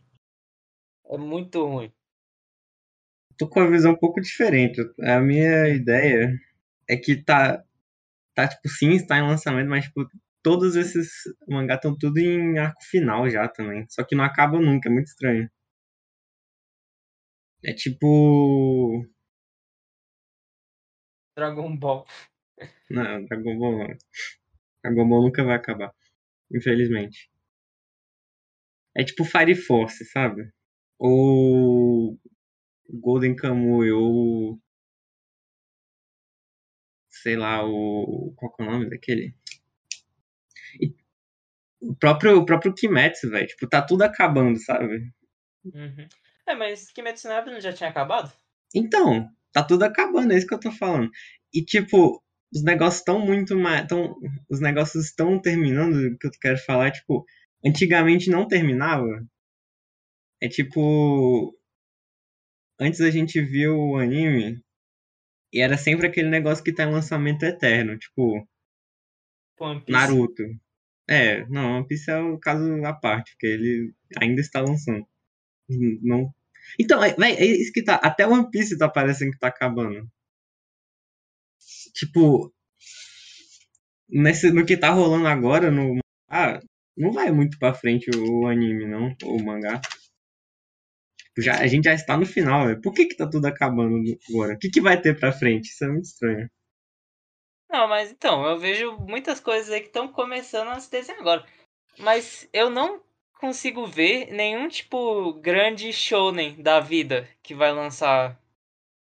[1.03, 1.93] É muito ruim.
[3.39, 4.81] Tô com uma visão um pouco diferente.
[5.01, 6.33] A minha ideia
[6.89, 7.63] é que tá.
[8.35, 10.07] Tá, tipo, sim, está em lançamento, mas, tipo,
[10.43, 11.09] todos esses
[11.47, 13.85] mangá estão tudo em arco final já também.
[13.89, 15.49] Só que não acaba nunca, é muito estranho.
[17.63, 19.05] É tipo.
[21.35, 22.05] Dragon Ball.
[22.89, 23.97] Não, Dragon Ball não.
[24.83, 25.93] Dragon Ball nunca vai acabar.
[26.53, 27.29] Infelizmente.
[28.95, 30.51] É tipo Fire Force, sabe?
[30.99, 32.19] Ou
[32.91, 34.59] Golden Kamuy, ou
[37.09, 39.35] sei lá, o qual que é o nome daquele?
[40.79, 40.95] E
[41.81, 45.11] o próprio o próprio Kimetsu, velho, tipo, tá tudo acabando, sabe?
[45.65, 46.07] Uhum.
[46.47, 48.31] É, mas Kimetsu Yaiba não já tinha acabado?
[48.73, 51.09] Então, tá tudo acabando, é isso que eu tô falando.
[51.53, 52.23] E tipo,
[52.53, 54.15] os negócios estão muito mais, tão,
[54.49, 57.25] os negócios estão terminando, o que eu quero falar, é, tipo,
[57.65, 59.25] antigamente não terminava.
[60.41, 61.55] É tipo,
[62.79, 64.61] antes a gente viu o anime
[65.51, 68.47] e era sempre aquele negócio que tá em lançamento eterno, tipo.
[69.87, 70.43] Naruto.
[71.09, 75.05] É, não, One Piece é o caso à parte, porque ele ainda está lançando.
[76.01, 76.33] Não.
[76.79, 77.95] Então, é, é isso que tá.
[77.95, 80.07] Até One Piece tá parecendo que tá acabando.
[81.93, 82.53] Tipo,
[84.07, 85.99] nesse, no que tá rolando agora no.
[86.29, 86.59] Ah,
[86.95, 89.81] não vai muito pra frente o, o anime, não, o mangá.
[91.39, 92.81] Tipo, já, a gente já está no final, velho.
[92.81, 94.53] Por que que tá tudo acabando agora?
[94.53, 95.69] O que que vai ter pra frente?
[95.69, 96.49] Isso é muito estranho.
[97.69, 101.45] Não, mas então, eu vejo muitas coisas aí que estão começando a se desenhar agora.
[101.97, 103.03] Mas eu não
[103.39, 108.39] consigo ver nenhum tipo grande shounen da vida que vai lançar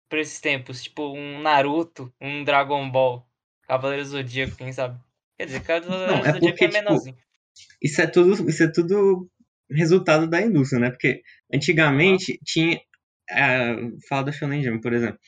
[0.09, 0.83] por esses tempos.
[0.85, 3.27] Tipo um Naruto, um Dragon Ball,
[3.63, 5.01] Cavaleiro Zodíaco, quem sabe?
[5.37, 7.17] Quer dizer, Cavaleiro Não, é Zodíaco porque, é tipo, menorzinho.
[7.83, 9.29] isso é tudo, isso é tudo
[9.77, 10.91] resultado da indústria, né?
[10.91, 11.23] Porque
[11.53, 12.81] antigamente tinha,
[13.31, 13.77] ah,
[14.09, 15.19] fala da Shonen Jump, por exemplo,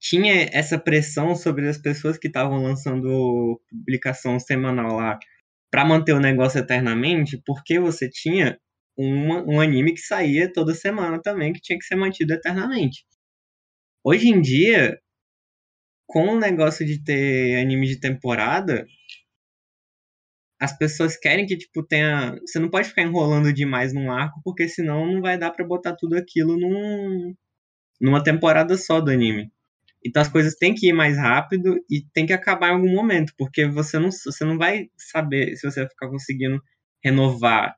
[0.00, 5.18] tinha essa pressão sobre as pessoas que estavam lançando publicação semanal lá
[5.70, 8.58] para manter o negócio eternamente, porque você tinha
[8.96, 13.04] uma, um anime que saía toda semana também, que tinha que ser mantido eternamente.
[14.04, 15.00] Hoje em dia,
[16.06, 18.86] com o negócio de ter anime de temporada,
[20.60, 22.38] as pessoas querem que, tipo, tenha.
[22.46, 25.94] Você não pode ficar enrolando demais num arco, porque senão não vai dar pra botar
[25.96, 27.34] tudo aquilo num...
[28.00, 29.52] numa temporada só do anime.
[30.04, 33.32] Então as coisas têm que ir mais rápido e tem que acabar em algum momento,
[33.38, 36.62] porque você não, você não vai saber se você vai ficar conseguindo
[37.02, 37.74] renovar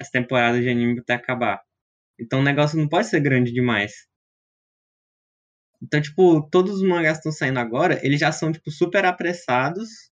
[0.00, 1.60] as temporadas de anime até acabar.
[2.18, 3.92] Então o negócio não pode ser grande demais.
[5.82, 10.10] Então, tipo, todos os mangás que estão saindo agora, eles já são, tipo, super apressados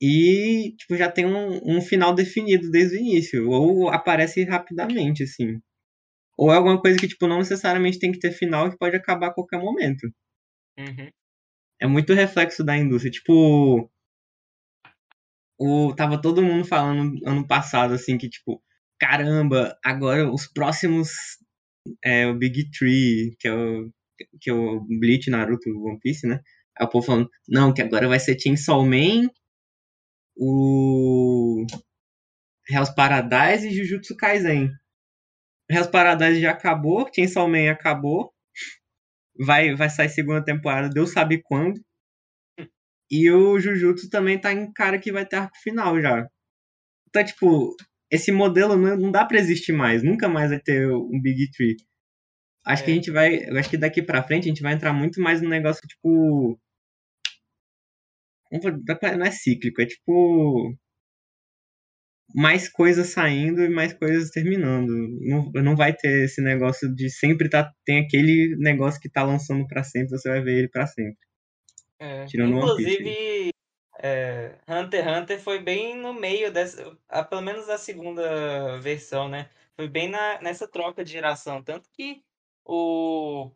[0.00, 3.48] e, tipo, já tem um, um final definido desde o início.
[3.48, 5.60] Ou aparece rapidamente, assim.
[6.36, 9.28] Ou é alguma coisa que, tipo, não necessariamente tem que ter final, que pode acabar
[9.28, 10.06] a qualquer momento.
[10.78, 11.10] Uhum.
[11.80, 13.10] É muito reflexo da indústria.
[13.10, 13.90] Tipo,
[15.58, 18.62] o, tava todo mundo falando ano passado, assim, que, tipo,
[18.98, 21.10] caramba, agora os próximos.
[22.04, 23.90] É, o Big Tree, que é o,
[24.40, 26.40] que é o Bleach, Naruto, One Piece, né?
[26.78, 29.30] Aí o povo falando, não, que agora vai ser Chainsaw Man,
[30.36, 31.64] o
[32.68, 34.70] Hell's Paradise e Jujutsu Kaisen.
[35.70, 38.32] Hell's Paradise já acabou, Chainsaw Man acabou,
[39.38, 41.80] vai, vai sair segunda temporada, Deus sabe quando.
[43.10, 46.26] E o Jujutsu também tá em cara que vai ter arco final já.
[47.08, 47.74] Então, tipo,
[48.10, 50.02] esse modelo não, não dá pra existir mais.
[50.02, 51.76] Nunca mais vai ter um Big Tree.
[52.66, 52.96] Acho que a É.
[52.96, 53.44] gente vai.
[53.58, 56.58] Acho que daqui pra frente a gente vai entrar muito mais no negócio, tipo.
[59.16, 60.74] Não é cíclico, é tipo.
[62.34, 64.90] Mais coisas saindo e mais coisas terminando.
[65.20, 67.72] Não, não vai ter esse negócio de sempre tá.
[67.84, 71.18] Tem aquele negócio que tá lançando pra sempre, você vai ver ele pra sempre.
[71.98, 72.26] É.
[72.26, 72.56] Tirando.
[72.58, 73.50] Inclusive,
[74.02, 76.98] é, Hunter x Hunter foi bem no meio dessa.
[77.30, 79.48] Pelo menos a segunda versão, né?
[79.76, 81.62] Foi bem na, nessa troca de geração.
[81.62, 82.22] Tanto que
[82.64, 83.50] o,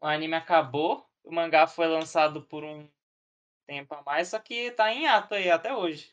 [0.00, 2.88] o anime acabou o mangá foi lançado por um
[3.70, 6.12] tempo a mais, só que tá em ato aí até hoje.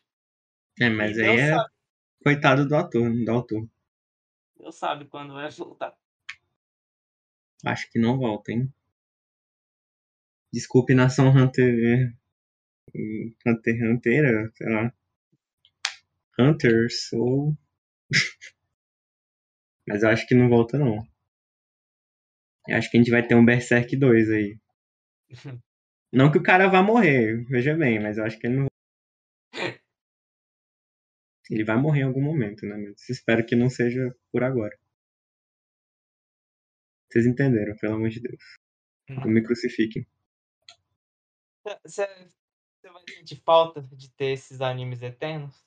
[0.80, 1.70] É, mas E aí Deus é sabe,
[2.22, 3.68] coitado do ator, do autor.
[4.56, 5.98] Deus sabe quando vai voltar.
[7.66, 8.72] Acho que não volta, hein?
[10.52, 12.14] Desculpe, nação Hunter.
[13.44, 14.92] Hunter Hunter, sei lá.
[16.38, 17.56] Hunters, ou.
[19.88, 21.04] Mas eu acho que não volta, não.
[22.68, 24.58] Eu acho que a gente vai ter um Berserk 2 aí.
[26.12, 28.66] Não que o cara vá morrer, veja bem, mas eu acho que ele não.
[31.50, 32.76] Ele vai morrer em algum momento, né?
[32.76, 34.78] Mas espero que não seja por agora.
[37.10, 38.42] Vocês entenderam, pelo amor de Deus.
[39.08, 40.06] Não me crucifiquem.
[41.84, 42.06] Você
[42.82, 45.66] vai sentir falta de ter esses animes eternos?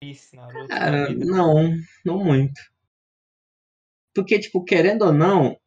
[0.00, 1.74] Piece, Naruto, Cara, não,
[2.04, 2.60] não muito.
[4.14, 5.58] Porque, tipo, querendo ou não,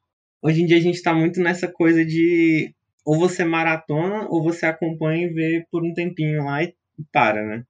[0.42, 2.74] hoje em dia a gente tá muito nessa coisa de
[3.06, 6.76] ou você maratona ou você acompanha e vê por um tempinho lá e
[7.12, 7.66] para, né?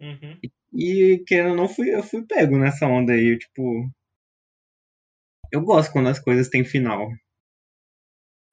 [0.00, 0.38] Uhum.
[0.72, 3.90] E querendo ou não, fui, eu fui pego nessa onda aí, eu, tipo.
[5.50, 7.08] Eu gosto quando as coisas têm final.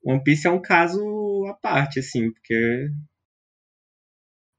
[0.03, 0.99] One Piece é um caso
[1.47, 2.89] à parte, assim, porque.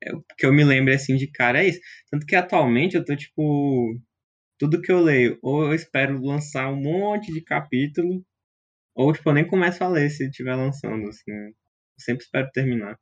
[0.03, 1.81] É, o que eu me lembro assim de cara é isso.
[2.11, 3.99] Tanto que atualmente eu tô tipo.
[4.59, 8.25] Tudo que eu leio, ou eu espero lançar um monte de capítulo,
[8.97, 11.31] ou tipo, eu nem começo a ler se estiver lançando, assim.
[11.33, 11.49] né?
[11.51, 11.55] Eu
[12.01, 12.99] sempre espero terminar.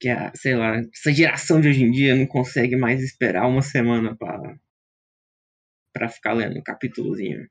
[0.00, 3.62] Que, a- sei lá, essa geração de hoje em dia não consegue mais esperar uma
[3.62, 4.38] semana pra,
[5.90, 7.48] pra ficar lendo um capítulozinho.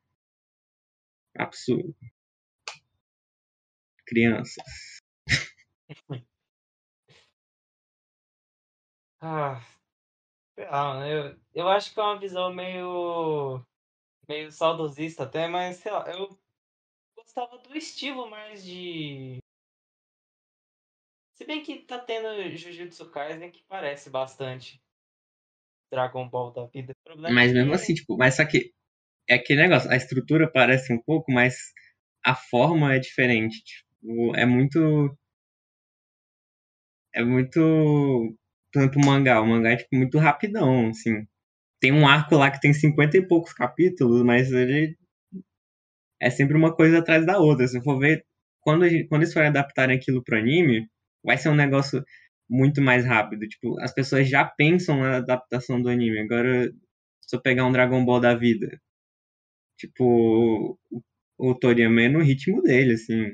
[1.37, 1.93] Absurdo.
[4.05, 5.01] Crianças.
[10.57, 13.65] Ah, eu, eu acho que é uma visão meio,
[14.31, 16.29] meio saudosista até, mas sei lá, eu
[17.17, 19.39] gostava do estilo mais de.
[21.33, 24.81] Se bem que tá tendo Jujutsu Kaisen que parece bastante
[25.91, 26.93] Dragon Ball da vida.
[27.29, 28.71] Mas é mesmo que- assim, tipo, mas só que
[29.29, 31.55] é aquele negócio, a estrutura parece um pouco, mas
[32.25, 33.61] a forma é diferente.
[33.63, 34.79] Tipo, é muito.
[37.13, 37.59] É muito.
[38.71, 39.41] Por exemplo, o mangá.
[39.41, 41.25] O mangá é tipo, muito rapidão, assim.
[41.81, 44.97] Tem um arco lá que tem 50 e poucos capítulos, mas ele
[46.21, 47.67] é sempre uma coisa atrás da outra.
[47.67, 48.25] Se eu for ver,
[48.61, 50.87] quando, gente- quando eles forem adaptarem aquilo pro anime,
[51.23, 52.03] vai ser um negócio
[52.49, 53.47] muito mais rápido.
[53.47, 56.19] Tipo, as pessoas já pensam na adaptação do anime.
[56.19, 56.71] Agora,
[57.21, 58.79] se eu pegar um Dragon Ball da vida,
[59.77, 60.77] tipo,
[61.37, 63.25] o, Toriyama é no ritmo dele, assim.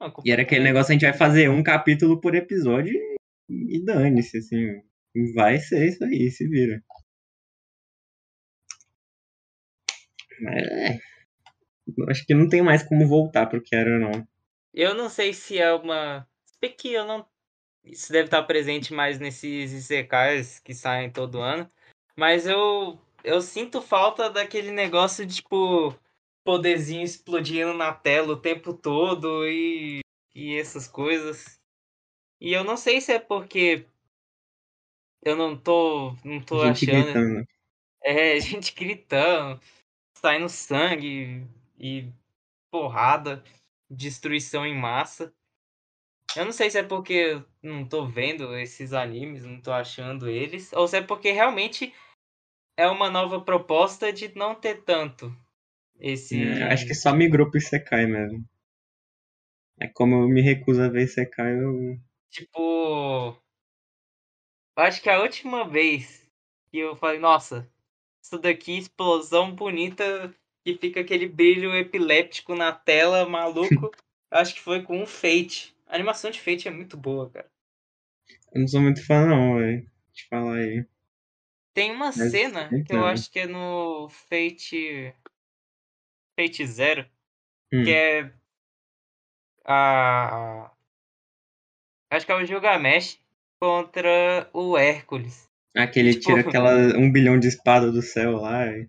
[0.00, 2.94] Não, E era aquele negócio, a gente vai fazer um capítulo por episódio
[3.48, 4.80] e, e dane-se, assim.
[5.34, 6.82] Vai ser isso aí, se vira.
[10.48, 10.98] É.
[12.08, 14.26] Acho que não tem mais como voltar pro que era, não.
[14.74, 16.28] Eu não sei se é uma.
[16.62, 17.26] Se que eu não.
[17.84, 21.70] Isso deve estar presente mais nesses ICKs que saem todo ano.
[22.16, 23.00] Mas eu.
[23.24, 25.98] Eu sinto falta daquele negócio de, tipo,
[26.44, 30.00] poderzinho explodindo na tela o tempo todo e.
[30.34, 31.58] E essas coisas.
[32.40, 33.86] E eu não sei se é porque.
[35.26, 36.12] Eu não tô.
[36.24, 37.04] Não tô Gente achando.
[37.04, 37.48] gritando.
[38.04, 39.60] É, gente gritando,
[40.16, 41.44] saindo sangue
[41.76, 42.08] e
[42.70, 43.42] porrada,
[43.90, 45.34] destruição em massa.
[46.36, 50.28] Eu não sei se é porque eu não tô vendo esses animes, não tô achando
[50.28, 51.92] eles, ou se é porque realmente
[52.76, 55.34] é uma nova proposta de não ter tanto
[55.98, 56.40] esse.
[56.40, 58.44] É, acho que só migrou pro Isekai mesmo.
[59.80, 61.98] É como eu me recuso a ver Isekai, eu.
[62.30, 63.36] Tipo.
[64.76, 66.30] Eu acho que a última vez
[66.70, 67.68] que eu falei, nossa,
[68.22, 73.90] isso daqui, explosão bonita, e fica aquele brilho epiléptico na tela, maluco.
[74.30, 75.74] acho que foi com o Fate.
[75.86, 77.48] A animação de Fate é muito boa, cara.
[78.52, 79.88] Eu não sou muito fã, não, velho.
[80.12, 80.84] Te falar aí.
[81.72, 85.14] Tem uma Mas cena que eu acho que é no Fate.
[86.38, 87.08] Fate Zero,
[87.72, 87.84] Hum.
[87.84, 88.32] que é.
[89.64, 90.70] A.
[92.10, 93.20] Acho que é o Gilgamesh
[93.60, 95.46] contra o Hércules.
[95.76, 98.66] Aquele tipo- tira aquela um bilhão de espada do céu lá.
[98.66, 98.88] e-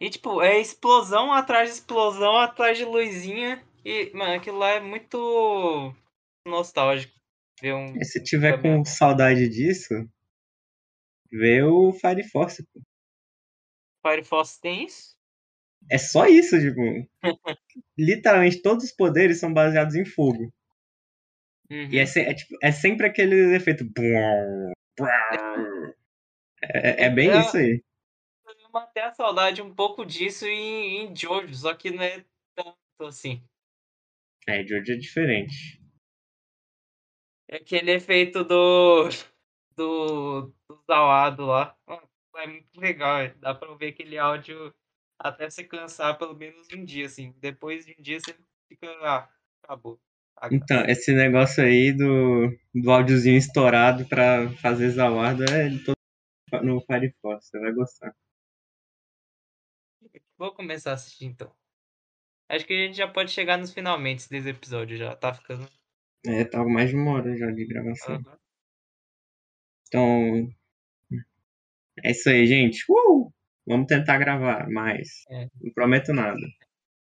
[0.00, 3.62] E, tipo, é explosão atrás de explosão atrás de luzinha.
[3.84, 5.94] E, mano, aquilo lá é muito
[6.46, 7.12] nostálgico.
[7.60, 7.96] Ver um.
[7.96, 9.92] E se tiver é com saudade disso,
[11.30, 12.64] vê o Fire Force.
[12.72, 12.80] pô.
[14.06, 15.16] Fire Force tem isso?
[15.90, 16.80] É só isso, tipo.
[17.98, 20.52] Literalmente todos os poderes são baseados em fogo.
[21.70, 21.88] Uhum.
[21.92, 23.84] E é, é, tipo, é sempre aquele efeito.
[23.84, 24.72] brum.
[26.62, 27.82] É, é bem É- isso aí.
[28.46, 32.76] eu matei a saudade um pouco disso em, em Jojo, só que não é tanto
[33.06, 33.42] assim.
[34.46, 35.78] É, George é diferente.
[37.48, 39.08] É aquele efeito do.
[39.76, 40.52] do.
[40.68, 41.76] do Zawado lá.
[41.86, 42.02] Ah,
[42.36, 43.28] É muito legal, é.
[43.34, 44.74] dá pra ouvir aquele áudio
[45.18, 47.32] até você cansar pelo menos um dia, assim.
[47.38, 48.36] Depois de um dia você
[48.68, 48.86] fica.
[49.02, 49.28] Ah,
[49.62, 50.00] acabou.
[50.52, 55.96] Então, esse negócio aí do, do áudiozinho estourado pra fazer Zawardo é todo
[56.62, 58.14] no Fire Force, você vai gostar.
[60.38, 61.52] Vou começar a assistir então.
[62.48, 65.14] Acho que a gente já pode chegar nos finalmente desse episódio já.
[65.14, 65.68] Tá ficando.
[66.26, 68.14] É, tá mais de uma hora já de gravação.
[68.14, 68.38] Aham.
[69.88, 70.48] Então,
[72.04, 72.84] é isso aí, gente.
[72.88, 73.32] Uh!
[73.66, 75.08] Vamos tentar gravar mais.
[75.30, 75.48] É.
[75.60, 76.40] Não prometo nada.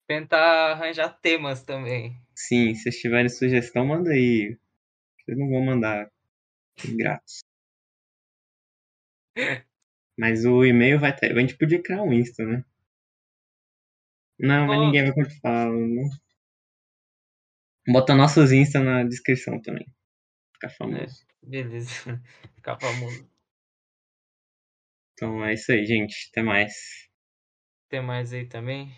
[0.07, 2.13] Tentar arranjar temas também.
[2.48, 4.58] Sim, se vocês tiverem sugestão, manda aí.
[5.20, 6.12] Vocês não vão mandar
[6.98, 7.42] grátis.
[10.18, 11.32] Mas o e-mail vai ter.
[11.32, 12.66] A gente podia criar um Insta, né?
[14.39, 14.86] Não, mas Pô.
[14.86, 15.72] ninguém vai continuar.
[15.72, 16.10] Né?
[17.88, 19.86] Bota nossos Insta na descrição também.
[20.54, 21.26] Ficar famoso.
[21.44, 21.92] Beleza.
[22.56, 23.30] Ficar famoso.
[25.14, 26.30] Então é isso aí, gente.
[26.32, 26.74] Até mais.
[27.88, 28.92] Tem mais aí também?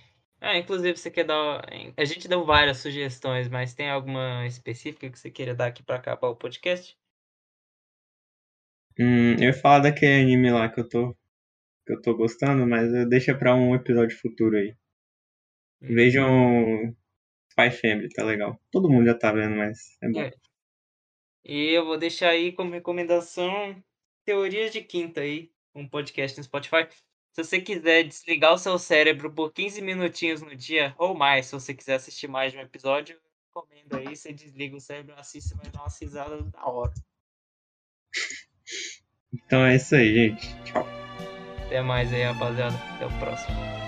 [0.46, 1.66] Ah, inclusive você quer dar.
[1.96, 5.96] A gente deu várias sugestões, mas tem alguma específica que você queira dar aqui pra
[5.96, 6.98] acabar o podcast?
[9.00, 11.16] Hum, eu ia falar daquele anime lá que eu tô.
[11.88, 14.76] Que eu tô gostando, mas deixa pra um episódio futuro aí.
[15.80, 16.94] Vejam
[17.50, 18.62] Spy Family, tá legal.
[18.70, 20.20] Todo mundo já tá vendo, mas é bom.
[20.20, 20.34] É.
[21.46, 23.82] E eu vou deixar aí como recomendação
[24.26, 26.90] Teorias de Quinta aí, um podcast no Spotify.
[27.34, 31.54] Se você quiser desligar o seu cérebro por 15 minutinhos no dia, ou mais, se
[31.54, 35.50] você quiser assistir mais de um episódio, eu recomendo aí, você desliga o cérebro, assiste,
[35.50, 36.94] você vai dar uma risada da hora.
[39.34, 40.64] Então é isso aí, gente.
[40.64, 40.86] Tchau.
[41.66, 42.76] Até mais aí, rapaziada.
[42.76, 43.83] Até o próximo.